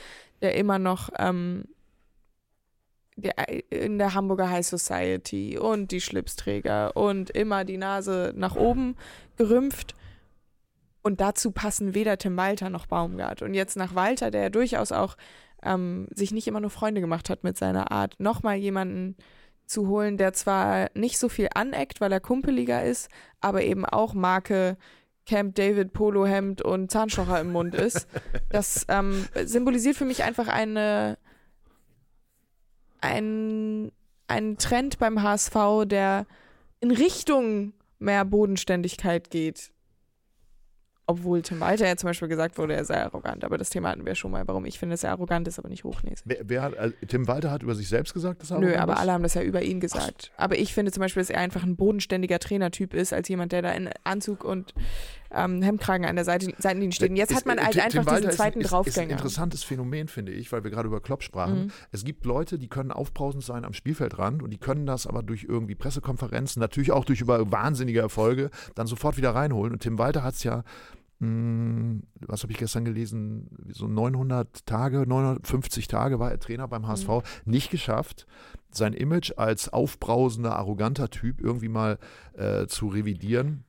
[0.42, 1.66] der immer noch ähm,
[3.16, 3.34] der,
[3.70, 8.96] in der Hamburger High Society und die Schlipsträger und immer die Nase nach oben
[9.38, 9.96] gerümpft.
[11.04, 13.42] Und dazu passen weder Tim Walter noch Baumgart.
[13.42, 15.18] Und jetzt nach Walter, der ja durchaus auch
[15.64, 19.16] ähm, sich nicht immer nur Freunde gemacht hat mit seiner Art, nochmal jemanden
[19.72, 24.14] zu holen, der zwar nicht so viel aneckt, weil er kumpeliger ist, aber eben auch
[24.14, 24.78] Marke
[25.26, 28.08] Camp David Polohemd und Zahnstocher im Mund ist.
[28.50, 31.18] Das ähm, symbolisiert für mich einfach eine
[33.00, 33.92] ein,
[34.28, 35.56] ein Trend beim HSV,
[35.86, 36.26] der
[36.82, 39.72] in Richtung mehr Bodenständigkeit geht.
[41.12, 43.44] Obwohl Tim Walter ja zum Beispiel gesagt wurde, er sei arrogant.
[43.44, 45.70] Aber das Thema hatten wir schon mal, warum ich finde, dass er arrogant ist, aber
[45.70, 46.24] nicht hochnäsig.
[46.26, 48.82] Wer, wer hat, also Tim Walter hat über sich selbst gesagt, dass er arrogant Nö,
[48.82, 49.00] aber ist?
[49.00, 50.32] alle haben das ja über ihn gesagt.
[50.36, 50.44] Ach.
[50.44, 53.62] Aber ich finde zum Beispiel, dass er einfach ein bodenständiger Trainertyp ist, als jemand, der
[53.62, 54.74] da in Anzug und
[55.34, 57.10] ähm, Hemdkragen an der Seite, Seitenlinie steht.
[57.10, 58.94] Und jetzt ist, hat man halt Tim, einfach Tim diesen zweiten ist, Draufgänger.
[58.94, 61.66] Das ist ein interessantes Phänomen, finde ich, weil wir gerade über Klopp sprachen.
[61.66, 61.72] Mhm.
[61.92, 65.46] Es gibt Leute, die können aufbrausend sein am Spielfeldrand und die können das aber durch
[65.48, 69.74] irgendwie Pressekonferenzen, natürlich auch durch über wahnsinnige Erfolge, dann sofort wieder reinholen.
[69.74, 70.64] Und Tim Walter hat es ja
[71.22, 77.08] was habe ich gestern gelesen, so 900 Tage, 950 Tage war er Trainer beim HSV,
[77.08, 77.22] mhm.
[77.46, 78.26] nicht geschafft,
[78.72, 82.00] sein Image als aufbrausender, arroganter Typ irgendwie mal
[82.34, 83.66] äh, zu revidieren.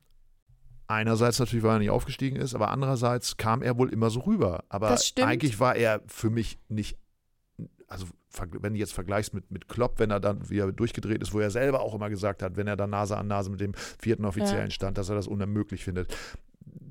[0.87, 4.65] Einerseits natürlich, weil er nicht aufgestiegen ist, aber andererseits kam er wohl immer so rüber.
[4.71, 6.99] Aber eigentlich war er für mich nicht,
[7.87, 8.07] also
[8.61, 11.51] wenn du jetzt vergleichst mit, mit Klopp, wenn er dann wieder durchgedreht ist, wo er
[11.51, 14.69] selber auch immer gesagt hat, wenn er dann Nase an Nase mit dem vierten Offiziellen
[14.69, 14.71] ja.
[14.71, 16.17] stand, dass er das unermöglich findet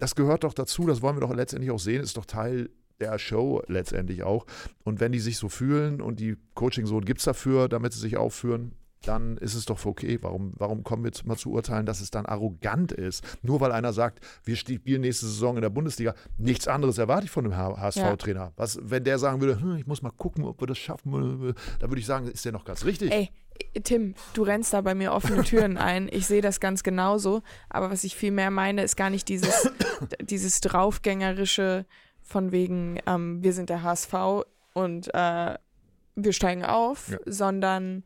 [0.02, 3.20] das gehört doch dazu, das wollen wir doch letztendlich auch sehen, ist doch Teil der
[3.20, 4.48] Show letztendlich auch.
[4.84, 8.18] Und wenn die sich so fühlen und die Coaching-Sohn gibt es dafür, damit sie sich
[8.18, 10.20] aufführen, dann ist es doch okay.
[10.22, 13.24] Warum, warum kommen wir jetzt mal zu urteilen, dass es dann arrogant ist?
[13.42, 16.14] Nur weil einer sagt, wir spielen nächste Saison in der Bundesliga.
[16.38, 18.40] Nichts anderes erwarte ich von einem HSV-Trainer.
[18.40, 18.54] Ja.
[18.56, 21.90] Was, wenn der sagen würde, hm, ich muss mal gucken, ob wir das schaffen, dann
[21.90, 23.12] würde ich sagen, ist der noch ganz richtig.
[23.12, 23.32] Ey,
[23.84, 26.08] Tim, du rennst da bei mir offene Türen ein.
[26.12, 27.42] Ich sehe das ganz genauso.
[27.70, 29.70] Aber was ich viel mehr meine, ist gar nicht dieses,
[30.22, 31.86] dieses draufgängerische
[32.22, 34.14] von wegen, ähm, wir sind der HSV
[34.74, 35.56] und äh,
[36.16, 37.18] wir steigen auf, ja.
[37.26, 38.04] sondern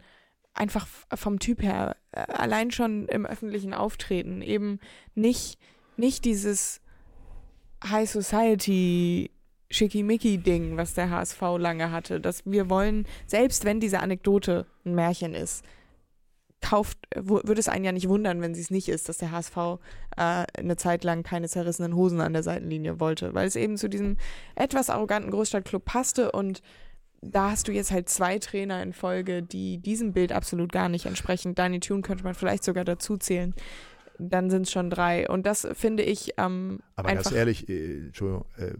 [0.55, 4.79] einfach vom Typ her, äh, allein schon im öffentlichen Auftreten, eben
[5.13, 5.59] nicht,
[5.97, 6.81] nicht dieses
[7.83, 9.31] High Society
[9.69, 15.33] Schickimicki-Ding, was der HSV lange hatte, dass wir wollen, selbst wenn diese Anekdote ein Märchen
[15.33, 15.65] ist,
[16.61, 19.57] kauft, würde es einen ja nicht wundern, wenn sie es nicht ist, dass der HSV
[20.17, 23.87] äh, eine Zeit lang keine zerrissenen Hosen an der Seitenlinie wollte, weil es eben zu
[23.87, 24.17] diesem
[24.55, 26.61] etwas arroganten Großstadtclub passte und
[27.31, 31.05] da hast du jetzt halt zwei Trainer in Folge, die diesem Bild absolut gar nicht
[31.05, 31.55] entsprechen.
[31.55, 33.53] Danny Tune könnte man vielleicht sogar dazu zählen.
[34.17, 35.27] Dann sind es schon drei.
[35.27, 36.33] Und das finde ich.
[36.37, 38.73] Ähm, Aber ganz ehrlich, äh, Entschuldigung, äh,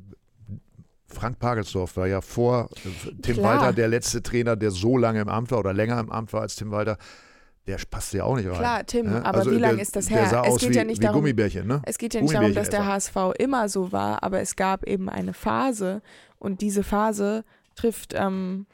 [1.07, 3.61] Frank Pagelsdorf war ja vor äh, Tim Klar.
[3.61, 6.41] Walter der letzte Trainer, der so lange im Amt war oder länger im Amt war
[6.41, 6.97] als Tim Walter.
[7.67, 8.57] Der passt ja auch nicht rein.
[8.57, 9.25] Klar, Tim, ne?
[9.25, 10.43] aber also wie lange ist das her?
[10.45, 11.81] es geht wie, ja nicht darum, Gummibärchen, ne?
[11.85, 15.09] Es geht ja nicht darum, dass der HSV immer so war, aber es gab eben
[15.09, 16.03] eine Phase
[16.37, 17.43] und diese Phase
[17.75, 18.65] trifft ähm,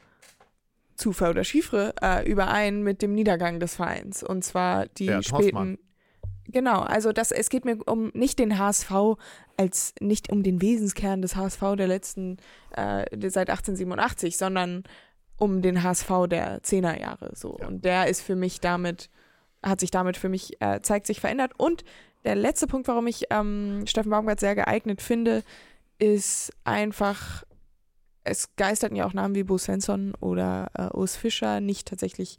[0.96, 4.22] Zufall oder Chiffre äh, überein mit dem Niedergang des Vereins.
[4.22, 5.44] Und zwar die ja, späten.
[5.44, 5.78] Hoffmann.
[6.48, 8.90] Genau, also das, es geht mir um nicht den HSV
[9.56, 12.38] als nicht um den Wesenskern des HSV der letzten,
[12.76, 14.84] äh, seit 1887, sondern
[15.36, 17.32] um den HSV der Zehnerjahre.
[17.34, 17.58] So.
[17.60, 17.68] Ja.
[17.68, 19.08] Und der ist für mich damit,
[19.62, 21.52] hat sich damit für mich, äh, zeigt sich verändert.
[21.56, 21.84] Und
[22.24, 25.42] der letzte Punkt, warum ich ähm, Steffen Baumgart sehr geeignet finde,
[25.98, 27.44] ist einfach
[28.24, 32.38] es geisterten ja auch Namen wie Bo Svensson oder äh, Urs Fischer nicht tatsächlich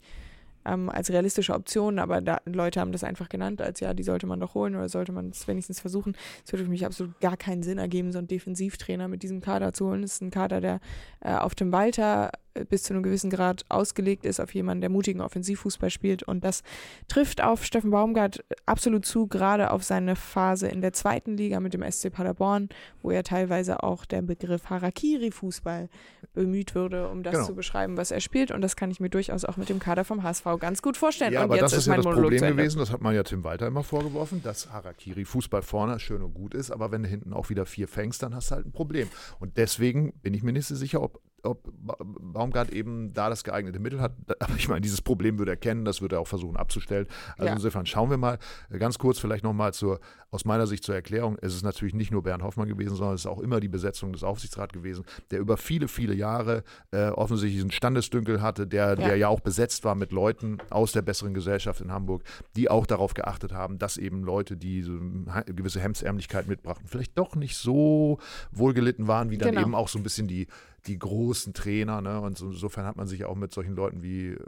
[0.64, 4.26] ähm, als realistische Option, aber da, Leute haben das einfach genannt, als ja, die sollte
[4.26, 6.16] man doch holen oder sollte man es wenigstens versuchen.
[6.44, 9.72] Es würde für mich absolut gar keinen Sinn ergeben, so einen Defensivtrainer mit diesem Kader
[9.72, 10.02] zu holen.
[10.02, 10.80] Es ist ein Kader, der
[11.20, 12.30] äh, auf dem Walter
[12.68, 16.22] bis zu einem gewissen Grad ausgelegt ist auf jemanden, der mutigen Offensivfußball spielt.
[16.22, 16.62] Und das
[17.08, 21.74] trifft auf Steffen Baumgart absolut zu, gerade auf seine Phase in der zweiten Liga mit
[21.74, 22.68] dem SC Paderborn,
[23.02, 25.88] wo ja teilweise auch der Begriff Harakiri-Fußball
[26.32, 27.46] bemüht würde, um das genau.
[27.46, 28.50] zu beschreiben, was er spielt.
[28.50, 31.32] Und das kann ich mir durchaus auch mit dem Kader vom HSV ganz gut vorstellen.
[31.32, 33.22] Ja, und aber das ist, ist ja das Monolog Problem gewesen, das hat man ja
[33.22, 37.32] Tim Walter immer vorgeworfen, dass Harakiri-Fußball vorne schön und gut ist, aber wenn du hinten
[37.32, 39.08] auch wieder vier fängst, dann hast du halt ein Problem.
[39.40, 43.78] Und deswegen bin ich mir nicht so sicher, ob ob Baumgart eben da das geeignete
[43.78, 44.12] Mittel hat.
[44.40, 47.06] Aber ich meine, dieses Problem würde er kennen, das würde er auch versuchen abzustellen.
[47.36, 47.52] Also ja.
[47.52, 48.38] insofern schauen wir mal.
[48.78, 51.36] Ganz kurz vielleicht nochmal zur, aus meiner Sicht zur Erklärung.
[51.40, 54.12] Es ist natürlich nicht nur Bernd Hoffmann gewesen, sondern es ist auch immer die Besetzung
[54.12, 58.94] des Aufsichtsrats gewesen, der über viele, viele Jahre äh, offensichtlich einen Standesdünkel hatte, der ja.
[58.94, 62.22] der ja auch besetzt war mit Leuten aus der besseren Gesellschaft in Hamburg,
[62.56, 67.16] die auch darauf geachtet haben, dass eben Leute, die so eine gewisse Hemdsärmlichkeit mitbrachten, vielleicht
[67.18, 68.18] doch nicht so
[68.52, 69.62] wohlgelitten waren, wie dann genau.
[69.62, 70.46] eben auch so ein bisschen die
[70.86, 72.00] die großen Trainer.
[72.00, 72.20] Ne?
[72.20, 74.38] Und so, insofern hat man sich auch mit solchen Leuten wie äh,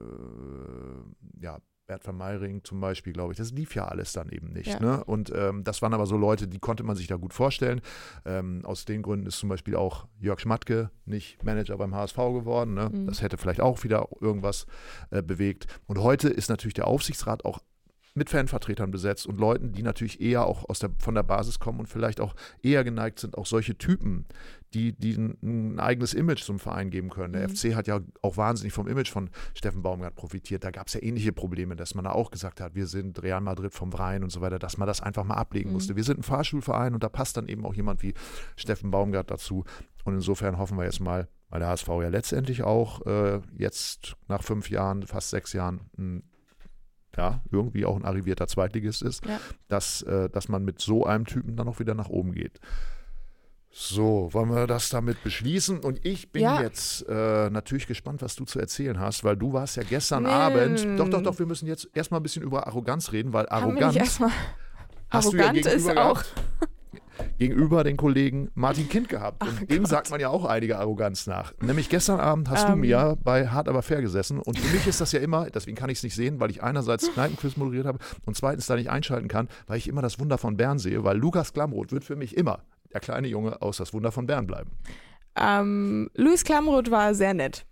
[1.41, 4.67] ja, Bert van Meiring zum Beispiel, glaube ich, das lief ja alles dann eben nicht.
[4.67, 4.81] Ja.
[4.81, 5.05] Ne?
[5.05, 7.81] Und ähm, das waren aber so Leute, die konnte man sich da gut vorstellen.
[8.25, 12.75] Ähm, aus den Gründen ist zum Beispiel auch Jörg Schmatke nicht Manager beim HSV geworden.
[12.75, 12.91] Ne?
[12.93, 13.07] Mhm.
[13.07, 14.67] Das hätte vielleicht auch wieder irgendwas
[15.11, 15.67] äh, bewegt.
[15.87, 17.61] Und heute ist natürlich der Aufsichtsrat auch
[18.17, 21.81] mit Fanvertretern besetzt und Leuten, die natürlich eher auch aus der, von der Basis kommen
[21.81, 24.25] und vielleicht auch eher geneigt sind, auch solche Typen,
[24.73, 27.35] die, die ein, ein eigenes Image zum Verein geben können.
[27.35, 27.55] Der mhm.
[27.55, 30.65] FC hat ja auch wahnsinnig vom Image von Steffen Baumgart profitiert.
[30.65, 33.41] Da gab es ja ähnliche Probleme, dass man da auch gesagt hat, wir sind Real
[33.41, 35.75] Madrid vom Rhein und so weiter, dass man das einfach mal ablegen mhm.
[35.75, 35.95] musste.
[35.95, 38.15] Wir sind ein Fahrschulverein und da passt dann eben auch jemand wie
[38.57, 39.65] Steffen Baumgart dazu.
[40.05, 44.43] Und insofern hoffen wir jetzt mal, weil der HSV ja letztendlich auch äh, jetzt nach
[44.43, 46.23] fünf Jahren, fast sechs Jahren, ein
[47.17, 49.41] ja, irgendwie auch ein arrivierter Zweitligist ist, ja.
[49.69, 52.61] dass, äh, dass man mit so einem Typen dann auch wieder nach oben geht.
[53.79, 55.81] So, wollen wir das damit beschließen?
[55.81, 56.63] Und ich bin ja.
[56.63, 60.31] jetzt äh, natürlich gespannt, was du zu erzählen hast, weil du warst ja gestern nee.
[60.31, 60.99] Abend.
[60.99, 63.97] Doch, doch, doch, wir müssen jetzt erstmal ein bisschen über Arroganz reden, weil Arroganz.
[65.11, 66.23] Hast Arrogant du ja ist auch
[67.39, 69.43] gegenüber den Kollegen Martin Kind gehabt.
[69.43, 69.89] Und Ach dem Gott.
[69.89, 71.53] sagt man ja auch einige Arroganz nach.
[71.61, 72.69] Nämlich gestern Abend hast um.
[72.69, 72.81] du ähm.
[72.81, 74.39] mir bei Hart aber fair gesessen.
[74.41, 76.63] Und für mich ist das ja immer, deswegen kann ich es nicht sehen, weil ich
[76.63, 80.39] einerseits Kneipenquiz moderiert habe und zweitens da nicht einschalten kann, weil ich immer das Wunder
[80.39, 82.61] von Bern sehe, weil Lukas Klamroth wird für mich immer
[82.93, 84.71] der kleine Junge aus das Wunder von Bern bleiben.
[85.37, 87.67] Ähm, Luis Klamroth war sehr nett.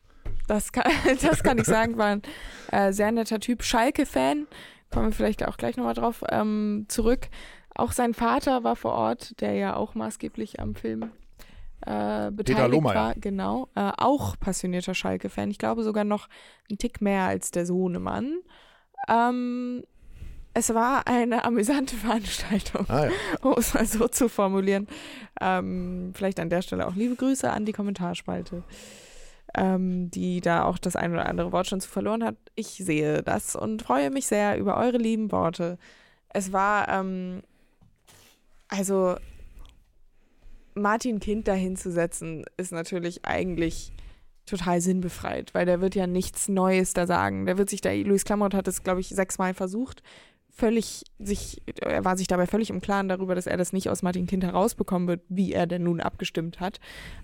[0.46, 0.85] Das kann,
[1.22, 2.22] das kann ich sagen, war ein
[2.70, 3.62] äh, sehr netter Typ.
[3.62, 4.46] Schalke-Fan,
[4.90, 7.28] kommen wir vielleicht auch gleich nochmal drauf ähm, zurück.
[7.74, 11.10] Auch sein Vater war vor Ort, der ja auch maßgeblich am Film
[11.87, 13.14] äh, beteiligt war.
[13.16, 13.68] Genau.
[13.74, 15.50] Äh, auch passionierter Schalke-Fan.
[15.50, 16.28] Ich glaube sogar noch
[16.70, 18.37] ein Tick mehr als der Sohnemann.
[19.08, 19.82] Ähm,
[20.54, 23.10] es war eine amüsante Veranstaltung, Ah, ja.
[23.42, 24.87] um es mal so zu formulieren.
[25.40, 28.62] Ähm, vielleicht an der Stelle auch liebe Grüße an die Kommentarspalte,
[29.56, 32.37] ähm, die da auch das ein oder andere Wort schon zu verloren hat.
[32.54, 35.76] Ich sehe das und freue mich sehr über eure lieben Worte.
[36.28, 37.42] Es war, ähm,
[38.68, 39.16] also
[40.74, 43.92] Martin Kind dahin zu setzen, ist natürlich eigentlich
[44.46, 47.46] total sinnbefreit, weil der wird ja nichts Neues da sagen.
[47.46, 50.03] Der wird sich da, Luis Klamroth hat es, glaube ich, sechsmal versucht,
[50.50, 54.03] völlig sich, er war sich dabei völlig im Klaren darüber, dass er das nicht aus
[54.03, 56.79] Martin Kind herausbekommen wird, wie er denn nun abgestimmt hat.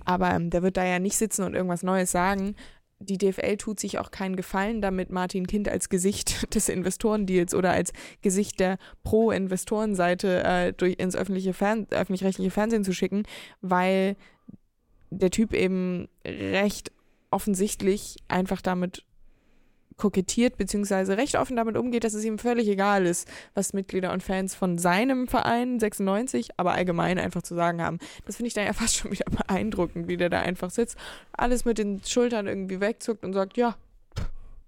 [0.04, 2.56] Aber ähm, der wird da ja nicht sitzen und irgendwas Neues sagen.
[3.02, 7.70] Die DFL tut sich auch keinen Gefallen damit, Martin Kind als Gesicht des Investorendeals oder
[7.70, 13.24] als Gesicht der Pro-Investorenseite äh, durch ins öffentliche Fern öffentlich-rechtliche Fernsehen zu schicken,
[13.62, 14.16] weil
[15.10, 16.92] der Typ eben recht
[17.30, 19.04] offensichtlich einfach damit
[20.00, 24.22] kokettiert, beziehungsweise recht offen damit umgeht, dass es ihm völlig egal ist, was Mitglieder und
[24.22, 27.98] Fans von seinem Verein 96, aber allgemein einfach zu sagen haben.
[28.26, 30.96] Das finde ich dann ja fast schon wieder beeindruckend, wie der da einfach sitzt,
[31.32, 33.76] alles mit den Schultern irgendwie wegzuckt und sagt, ja,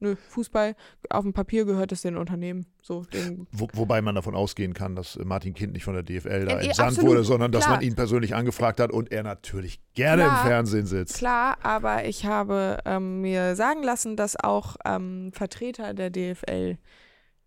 [0.02, 0.74] nö, Fußball,
[1.08, 2.66] auf dem Papier gehört es den Unternehmen.
[2.82, 3.06] So,
[3.52, 6.52] Wo, wobei man davon ausgehen kann, dass äh, Martin Kind nicht von der DFL da
[6.52, 7.76] Ja, entsandt absolut, wurde, sondern dass klar.
[7.76, 10.42] man ihn persönlich angefragt hat und er natürlich gerne Klar.
[10.42, 11.16] im Fernsehen sitzt.
[11.16, 16.76] Klar, aber ich habe ähm, mir sagen lassen, dass auch ähm, Vertreter der DFL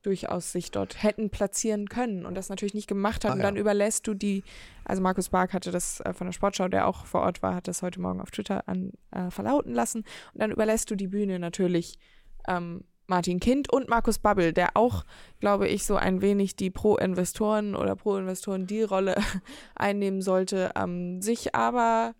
[0.06, 3.32] durchaus sich dort hätten platzieren können und das natürlich nicht gemacht hat.
[3.32, 3.46] Ah, und ja.
[3.46, 4.44] dann überlässt du die,
[4.84, 7.68] also Markus Bark hatte das äh, von der Sportschau, der auch vor Ort war, hat
[7.68, 10.04] das heute Morgen auf Twitter an, äh, verlauten lassen.
[10.34, 11.98] Und dann überlässt du die Bühne natürlich
[12.48, 15.04] ähm, Martin Kind und Markus Babbel, der auch,
[15.40, 19.16] glaube ich, so ein wenig die Pro-Investoren oder Pro-Investoren-Deal-Rolle
[19.76, 22.16] einnehmen sollte, ähm, sich aber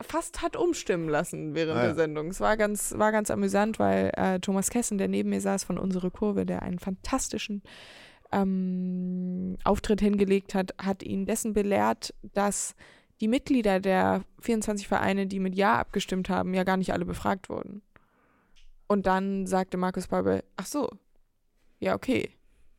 [0.00, 1.86] fast hat umstimmen lassen während Ah, ja.
[1.86, 2.28] der Sendung.
[2.28, 5.78] Es war ganz, war ganz amüsant, weil äh, Thomas Kessen, der neben mir saß von
[5.78, 7.62] Unsere Kurve, der einen fantastischen
[8.32, 12.74] ähm, Auftritt hingelegt hat, hat ihn dessen belehrt, dass
[13.20, 17.48] die Mitglieder der 24 Vereine, die mit Ja abgestimmt haben, ja gar nicht alle befragt
[17.48, 17.82] wurden.
[18.86, 20.88] Und dann sagte Markus Babbel, ach so,
[21.80, 22.30] ja okay,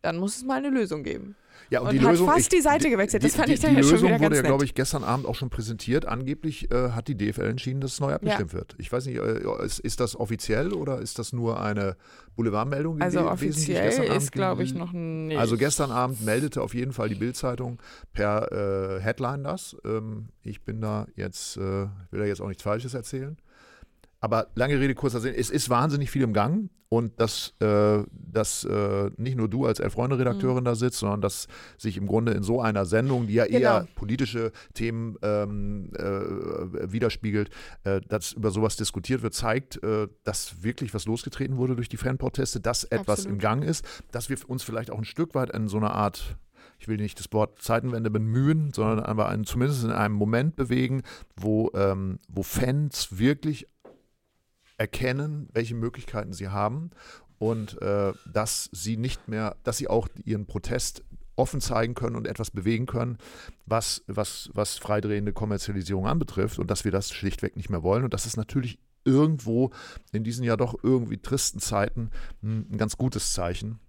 [0.02, 1.36] dann muss es mal eine Lösung geben.
[1.70, 3.24] Ja, und, Und die hat Lösung, fast die Seite gewechselt.
[3.24, 4.50] Das fand die, ich dann die ja schon Lösung wieder wurde ganz ja, nett.
[4.50, 6.06] glaube ich, gestern Abend auch schon präsentiert.
[6.06, 8.76] Angeblich äh, hat die DFL entschieden, dass es neu abgestimmt wird.
[8.78, 11.96] Ich weiß nicht, äh, ist, ist das offiziell oder ist das nur eine
[12.36, 15.38] Boulevardmeldung Also die ich offiziell ist, glaube ich, noch nicht.
[15.38, 17.80] Also gestern Abend meldete auf jeden Fall die Bildzeitung
[18.12, 19.76] per äh, Headline das.
[19.86, 23.38] Ähm, ich bin da jetzt, äh, will da jetzt auch nichts Falsches erzählen.
[24.24, 28.64] Aber lange Rede, kurzer Sinn, es ist wahnsinnig viel im Gang und dass, äh, dass
[28.64, 32.62] äh, nicht nur du als Elf-Freunde-Redakteurin da sitzt, sondern dass sich im Grunde in so
[32.62, 33.92] einer Sendung, die ja eher Genau.
[33.96, 37.50] politische Themen ähm, äh, widerspiegelt,
[37.84, 41.98] äh, dass über sowas diskutiert wird, zeigt, äh, dass wirklich was losgetreten wurde durch die
[41.98, 43.34] Fanproteste, dass etwas Absolut.
[43.34, 43.84] im Gang ist,
[44.14, 46.38] dass wir uns vielleicht auch ein Stück weit in so einer Art
[46.80, 51.04] ich will nicht das Wort Zeitenwende bemühen, sondern aber einen, zumindest in einem Moment bewegen,
[51.36, 53.68] wo, ähm, wo Fans wirklich
[54.78, 56.92] erkennen, welche Möglichkeiten sie haben
[57.40, 61.04] und äh, dass sie nicht mehr, dass sie auch ihren Protest
[61.36, 63.18] offen zeigen können und etwas bewegen können,
[63.66, 68.04] was, was, was freidrehende Kommerzialisierung anbetrifft und dass wir das schlichtweg nicht mehr wollen.
[68.04, 69.72] Und das ist natürlich irgendwo
[70.12, 72.12] in diesen ja doch irgendwie tristen Zeiten
[72.44, 73.80] ein ganz gutes Zeichen,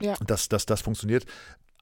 [0.00, 0.14] Ja.
[0.26, 1.26] dass, dass das funktioniert.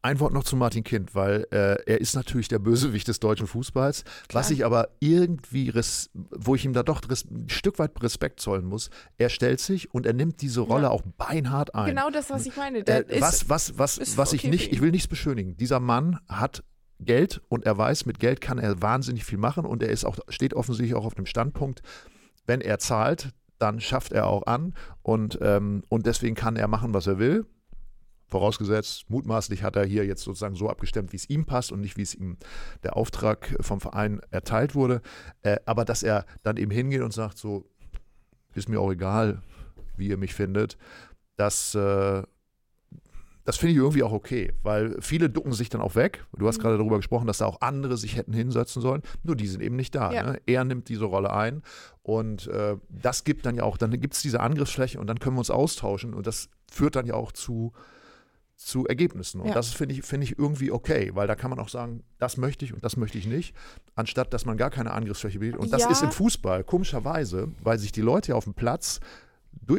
[0.02, 3.46] Ein Wort noch zu Martin Kind, weil äh, er ist natürlich der Bösewicht des deutschen
[3.46, 8.40] Fußballs, was ich aber irgendwie, res, wo ich ihm da doch ein Stück weit Respekt
[8.40, 8.88] zollen muss.
[9.18, 10.90] Er stellt sich und er nimmt diese Rolle Ja.
[10.90, 11.90] auch beinhart ein.
[11.90, 12.78] Genau das, was ich meine.
[12.78, 15.58] Äh, ist, was was, was, was ich okay nicht, ich will nichts beschönigen.
[15.58, 16.64] Dieser Mann hat
[16.98, 20.18] Geld und er weiß, mit Geld kann er wahnsinnig viel machen und er ist auch,
[20.28, 21.82] steht offensichtlich auch auf dem Standpunkt,
[22.46, 26.94] wenn er zahlt, dann schafft er auch an und, ähm, und deswegen kann er machen,
[26.94, 27.44] was er will.
[28.30, 31.96] Vorausgesetzt, mutmaßlich hat er hier jetzt sozusagen so abgestimmt, wie es ihm passt und nicht,
[31.96, 32.36] wie es ihm
[32.84, 35.02] der Auftrag vom Verein erteilt wurde.
[35.42, 37.68] Äh, aber dass er dann eben hingeht und sagt, so,
[38.54, 39.42] ist mir auch egal,
[39.96, 40.78] wie ihr mich findet,
[41.36, 42.22] das, äh,
[43.44, 46.24] das finde ich irgendwie auch okay, weil viele ducken sich dann auch weg.
[46.36, 46.62] Du hast Mhm.
[46.62, 49.02] gerade darüber gesprochen, dass da auch andere sich hätten hinsetzen sollen.
[49.24, 50.12] Nur die sind eben nicht da.
[50.12, 50.22] Ja.
[50.22, 50.40] Ne?
[50.46, 51.62] Er nimmt diese Rolle ein
[52.02, 55.36] und äh, das gibt dann ja auch, dann gibt es diese Angriffsfläche und dann können
[55.36, 57.72] wir uns austauschen und das führt dann ja auch zu,
[58.60, 59.40] zu Ergebnissen.
[59.40, 59.54] Und Ja.
[59.54, 62.64] das finde ich, finde ich irgendwie okay, weil da kann man auch sagen, das möchte
[62.66, 63.56] ich und das möchte ich nicht,
[63.94, 65.58] anstatt dass man gar keine Angriffsfläche bietet.
[65.58, 65.90] Und das Ja.
[65.90, 69.00] ist im Fußball komischerweise, weil sich die Leute ja auf dem Platz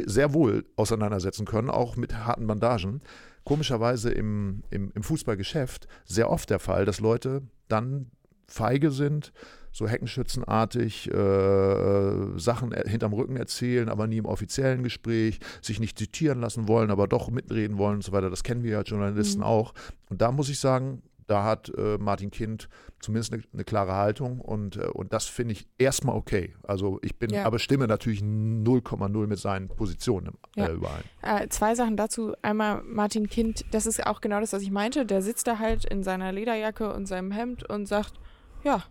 [0.05, 3.01] sehr wohl auseinandersetzen können, auch mit harten Bandagen.
[3.43, 8.09] Komischerweise im, im, im Fußballgeschäft sehr oft der Fall, dass Leute dann
[8.47, 9.31] feige sind,
[9.71, 16.41] so heckenschützenartig äh, Sachen hinterm Rücken erzählen, aber nie im offiziellen Gespräch, sich nicht zitieren
[16.41, 18.29] lassen wollen, aber doch mitreden wollen und so weiter.
[18.29, 19.45] Das kennen wir ja Journalisten mhm.
[19.45, 19.73] auch.
[20.09, 22.67] Und da muss ich sagen, da hat äh, Martin Kind
[22.99, 26.53] zumindest eine, eine klare Haltung und, äh, und das finde ich erstmal okay.
[26.63, 27.45] Also ich bin, ja.
[27.45, 30.71] aber stimme natürlich 0,0 mit seinen Positionen äh, ja.
[30.71, 31.03] überein.
[31.21, 32.33] Äh, zwei Sachen dazu.
[32.41, 35.05] Einmal Martin Kind, das ist auch genau das, was ich meinte.
[35.05, 38.19] Der sitzt da halt in seiner Lederjacke und seinem Hemd und sagt,
[38.63, 38.83] ja,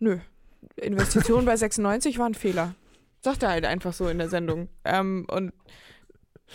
[0.00, 0.18] nö,
[0.76, 2.74] Investition bei 96 war ein Fehler.
[3.22, 4.68] Sagt er halt einfach so in der Sendung.
[4.84, 5.52] Ähm, und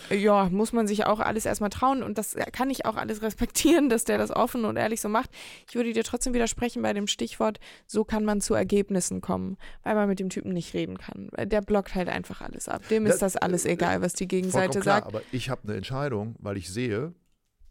[0.10, 3.90] ja, muss man sich auch alles erstmal trauen und das kann ich auch alles respektieren,
[3.90, 5.30] dass der das offen und ehrlich so macht.
[5.70, 9.96] Ich würde dir trotzdem widersprechen bei dem Stichwort, so kann man zu Ergebnissen kommen, weil
[9.96, 11.30] man mit dem Typen nicht reden kann.
[11.38, 12.82] Der blockt halt einfach alles ab.
[12.90, 15.08] Dem ist das alles egal, was die Gegenseite klar, sagt.
[15.08, 17.14] Aber ich habe eine Entscheidung, weil ich sehe,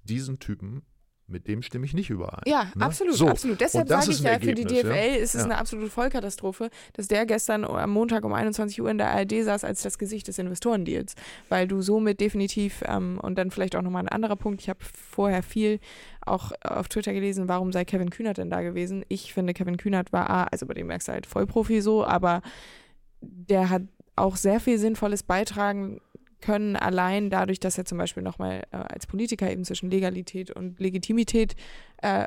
[0.03, 0.83] diesen Typen
[1.27, 2.43] mit dem stimme ich nicht überein.
[2.47, 2.85] Ja, ne?
[2.85, 3.29] absolut, so.
[3.29, 3.61] absolut.
[3.61, 5.17] Deshalb sage ich ja, für die DFL ja?
[5.17, 5.45] ist es ja.
[5.45, 9.65] eine absolute Vollkatastrophe, dass der gestern am Montag um 21 Uhr in der ARD saß
[9.65, 11.15] als das Gesicht des Investorendeals.
[11.49, 14.81] Weil du somit definitiv, ähm, und dann vielleicht auch nochmal ein anderer Punkt, ich habe
[14.83, 15.81] vorher viel
[16.27, 19.05] auch auf Twitter gelesen, warum sei Kevin Kühnert denn da gewesen?
[19.09, 22.43] Ich finde, Kevin Kühnert war, A, also bei dem merkst du halt Vollprofi so, aber
[23.21, 23.83] der hat
[24.17, 26.01] auch sehr viel Sinnvolles beitragen
[26.45, 30.79] können, allein dadurch, dass er zum Beispiel nochmal äh, als Politiker eben zwischen Legalität und
[30.79, 31.57] Legitimität
[32.03, 32.27] äh,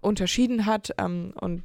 [0.00, 0.94] unterschieden hat.
[0.98, 1.64] Ähm, und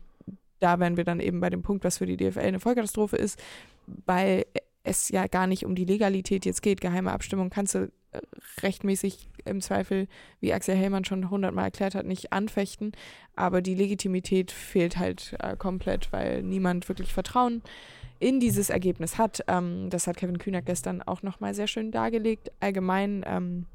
[0.60, 3.40] da wären wir dann eben bei dem Punkt, was für die DFL eine Vollkatastrophe ist,
[3.86, 4.46] weil
[4.84, 6.82] es ja gar nicht um die Legalität jetzt geht.
[6.82, 8.22] Geheime Abstimmung kannst du äh,
[8.62, 10.08] rechtmäßig im Zweifel,
[10.40, 12.94] wie Axel Hellmann schon hundertmal erklärt hat, nicht anfechten.
[13.36, 19.18] Aber die Legitimität fehlt halt äh, komplett, weil niemand wirklich Vertrauen äh, in dieses Ergebnis
[19.18, 19.44] hat.
[19.48, 22.52] Ähm, das hat Kevin Kühner gestern auch nochmal sehr schön dargelegt.
[22.60, 23.66] Allgemein, ähm,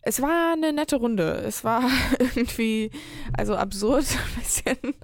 [0.00, 1.42] es war eine nette Runde.
[1.46, 1.82] Es war
[2.18, 2.90] irgendwie,
[3.36, 4.06] also absurd
[4.36, 4.94] ein bisschen,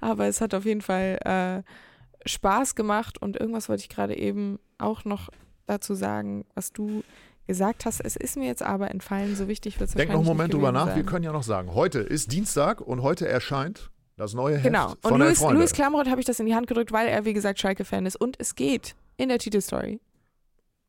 [0.00, 4.58] aber es hat auf jeden Fall äh, Spaß gemacht und irgendwas wollte ich gerade eben
[4.78, 5.30] auch noch
[5.66, 7.04] dazu sagen, was du
[7.46, 8.00] gesagt hast.
[8.00, 10.72] Es ist mir jetzt aber entfallen, so wichtig wird es Denk noch einen Moment drüber
[10.72, 10.86] nach.
[10.86, 10.96] Sein.
[10.96, 13.91] Wir können ja noch sagen, heute ist Dienstag und heute erscheint
[14.22, 14.94] das neue Heft genau.
[15.00, 17.32] von und Louis, Louis Klamroth habe ich das in die Hand gedrückt, weil er, wie
[17.32, 18.16] gesagt, Schalke-Fan ist.
[18.16, 20.00] Und es geht in der Titelstory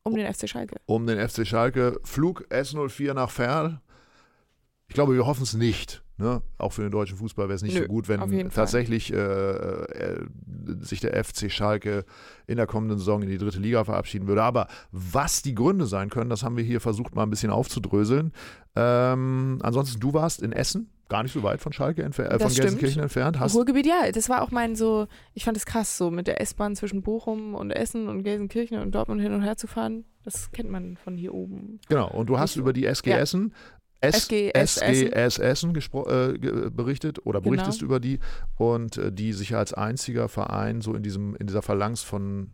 [0.04, 0.76] um den FC Schalke.
[0.86, 1.98] Um den FC Schalke.
[2.04, 3.80] Flug S04 nach Ferl.
[4.86, 6.02] Ich glaube, wir hoffen es nicht.
[6.16, 6.42] Ne?
[6.58, 10.26] Auch für den deutschen Fußball wäre es nicht Nö, so gut, wenn tatsächlich äh, äh,
[10.80, 12.04] sich der FC Schalke
[12.46, 14.42] in der kommenden Saison in die dritte Liga verabschieden würde.
[14.42, 18.32] Aber was die Gründe sein können, das haben wir hier versucht mal ein bisschen aufzudröseln.
[18.76, 22.52] Ähm, ansonsten, du warst in Essen gar nicht so weit von Schalke entfer äh, von
[22.52, 23.38] Gelsenkirchen entfernt.
[23.38, 26.40] Hast Ruhrgebiet, ja, das war auch mein so, ich fand es krass, so mit der
[26.40, 30.04] S-Bahn zwischen Bochum und Essen und Gelsenkirchen und Dortmund hin und her zu fahren.
[30.24, 31.80] Das kennt man von hier oben.
[31.88, 32.60] Genau, und du hast so.
[32.60, 33.18] über die SG ja.
[33.18, 33.52] Essen
[34.00, 37.50] SGS, SGS Essen äh, berichtet oder genau.
[37.50, 37.90] berichtest genau.
[37.90, 38.18] über die
[38.58, 42.50] und äh, die sich als einziger Verein so in diesem in dieser Phalanx von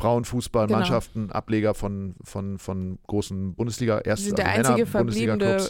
[0.00, 1.34] Frauenfußballmannschaften, genau.
[1.34, 5.66] Ableger von, von, von großen Bundesliga, erst also der einzige verbliebene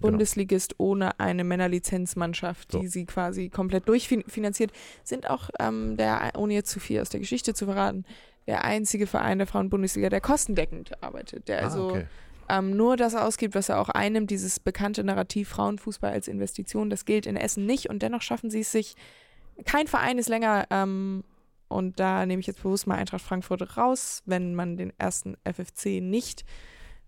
[0.00, 0.90] Bundesligist genau.
[0.90, 2.92] ohne eine Männerlizenzmannschaft, die so.
[2.92, 4.72] sie quasi komplett durchfinanziert,
[5.04, 8.04] sind auch ähm, der, ohne jetzt zu viel aus der Geschichte zu verraten,
[8.46, 12.06] der einzige Verein der Frauenbundesliga, der kostendeckend arbeitet, der ah, also okay.
[12.48, 17.04] ähm, nur das ausgibt, was er auch einnimmt, dieses bekannte Narrativ Frauenfußball als Investition, das
[17.04, 18.94] gilt in Essen nicht und dennoch schaffen sie es sich,
[19.64, 21.24] kein Verein ist länger ähm,
[21.68, 26.00] und da nehme ich jetzt bewusst mal Eintracht Frankfurt raus, wenn man den ersten FFC
[26.00, 26.44] nicht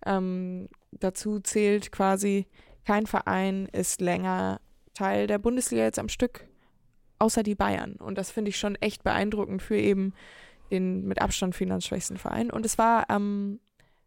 [0.07, 2.46] ähm, dazu zählt, quasi.
[2.85, 4.61] Kein Verein ist länger
[4.94, 6.46] Teil der Bundesliga jetzt am Stück,
[7.18, 7.96] außer die Bayern.
[7.96, 10.14] Und das finde ich schon echt beeindruckend für eben
[10.70, 12.51] den mit Abstand finanzschwächsten Verein.
[12.51, 13.61] Und es war ähm,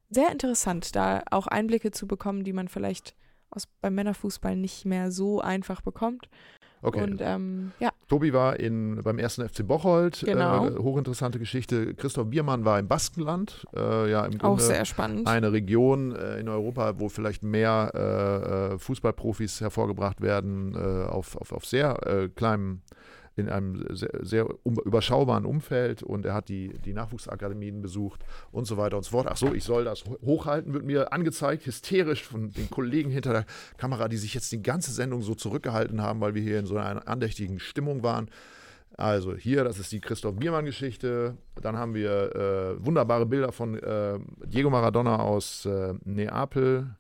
[0.10, 3.16] sehr interessant, da auch Einblicke zu bekommen, die man vielleicht
[3.50, 6.30] aus, beim Männerfußball nicht mehr so einfach bekommt.
[6.82, 7.02] Okay.
[7.02, 7.92] Und ähm, ja.
[8.14, 10.22] Tobi war in, beim ersten FC Bocholt.
[10.24, 10.68] Genau.
[10.68, 11.96] Äh, hochinteressante Geschichte.
[11.96, 13.66] Christoph Biermann war im Baskenland.
[13.76, 15.28] Äh, ja, im Grunde Auch sehr spannend.
[15.28, 21.36] Eine Region äh, in Europa, wo vielleicht mehr äh, äh, Fußballprofis hervorgebracht werden, äh, auf,
[21.38, 22.82] auf, auf sehr kleinem
[23.36, 28.78] in einem sehr, sehr überschaubaren Umfeld und er hat die, die Nachwuchsakademien besucht und so
[28.78, 29.28] weiter und so fort.
[29.30, 33.46] Ach so, ich soll das hochhalten, wird mir angezeigt, hysterisch von den Kollegen hinter der
[33.78, 36.78] Kamera, die sich jetzt die ganze Sendung so zurückgehalten haben, weil wir hier in so
[36.78, 38.30] einer andächtigen Stimmung waren.
[38.96, 41.38] Also hier, das ist die Christoph Biermann-Geschichte.
[41.60, 46.96] Dann haben wir äh, wunderbare Bilder von äh, Diego Maradona aus äh, Neapel.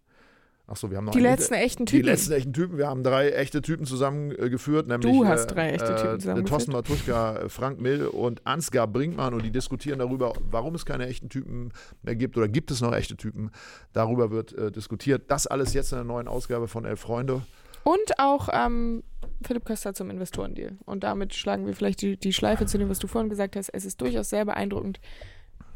[0.66, 2.04] Achso, wir haben noch die letzten echten Typen.
[2.04, 2.78] Die letzten echten Typen.
[2.78, 6.48] Wir haben drei echte Typen zusammengeführt, nämlich du hast drei echte äh, Typen zusammengeführt.
[6.48, 11.28] Thorsten Matuschka, Frank Mill und Ansgar Brinkmann und die diskutieren darüber, warum es keine echten
[11.28, 13.52] Typen mehr gibt oder gibt es noch echte Typen.
[13.92, 15.24] Darüber wird äh, diskutiert.
[15.30, 17.42] Das alles jetzt in der neuen Ausgabe von Elf Freunde.
[17.84, 19.04] Und auch ähm,
[19.46, 20.78] Philipp Köster zum Investorendeal.
[20.86, 23.68] Und damit schlagen wir vielleicht die, die Schleife zu dem, was du vorhin gesagt hast.
[23.68, 25.02] Es ist durchaus sehr beeindruckend,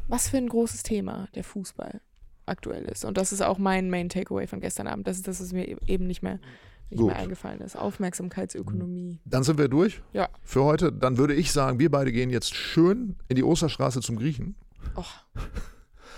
[0.08, 2.00] was für ein großes Thema der Fußball
[2.48, 3.04] aktuell ist.
[3.04, 5.06] Und das ist auch mein Main Takeaway von gestern Abend.
[5.06, 6.38] Das ist das, was mir eben nicht mehr,
[6.90, 7.08] nicht Gut.
[7.08, 7.76] mehr eingefallen ist.
[7.76, 9.20] Aufmerksamkeitsökonomie.
[9.24, 10.28] Dann sind wir durch Ja.
[10.42, 10.92] für heute.
[10.92, 14.54] Dann würde ich sagen, wir beide gehen jetzt schön in die Osterstraße zum Griechen.
[14.96, 15.24] Och.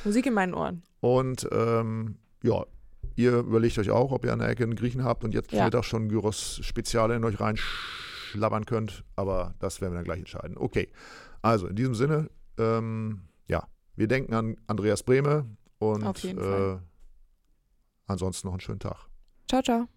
[0.04, 0.82] Musik in meinen Ohren.
[1.00, 2.64] Und ähm, ja,
[3.16, 5.64] ihr überlegt euch auch, ob ihr an der Ecke einen Griechen habt und jetzt Ja.
[5.64, 9.04] Mittag schon Gyros Speziale in euch reinschlabbern könnt.
[9.16, 10.56] Aber das werden wir dann gleich entscheiden.
[10.56, 10.88] Okay,
[11.42, 13.64] also in diesem Sinne, ähm, ja,
[13.96, 15.44] wir denken an Andreas Brehme
[15.80, 16.82] und Auf jeden äh, Fall.
[18.06, 19.08] ansonsten noch einen schönen Tag.
[19.48, 19.88] Ciao, ciao.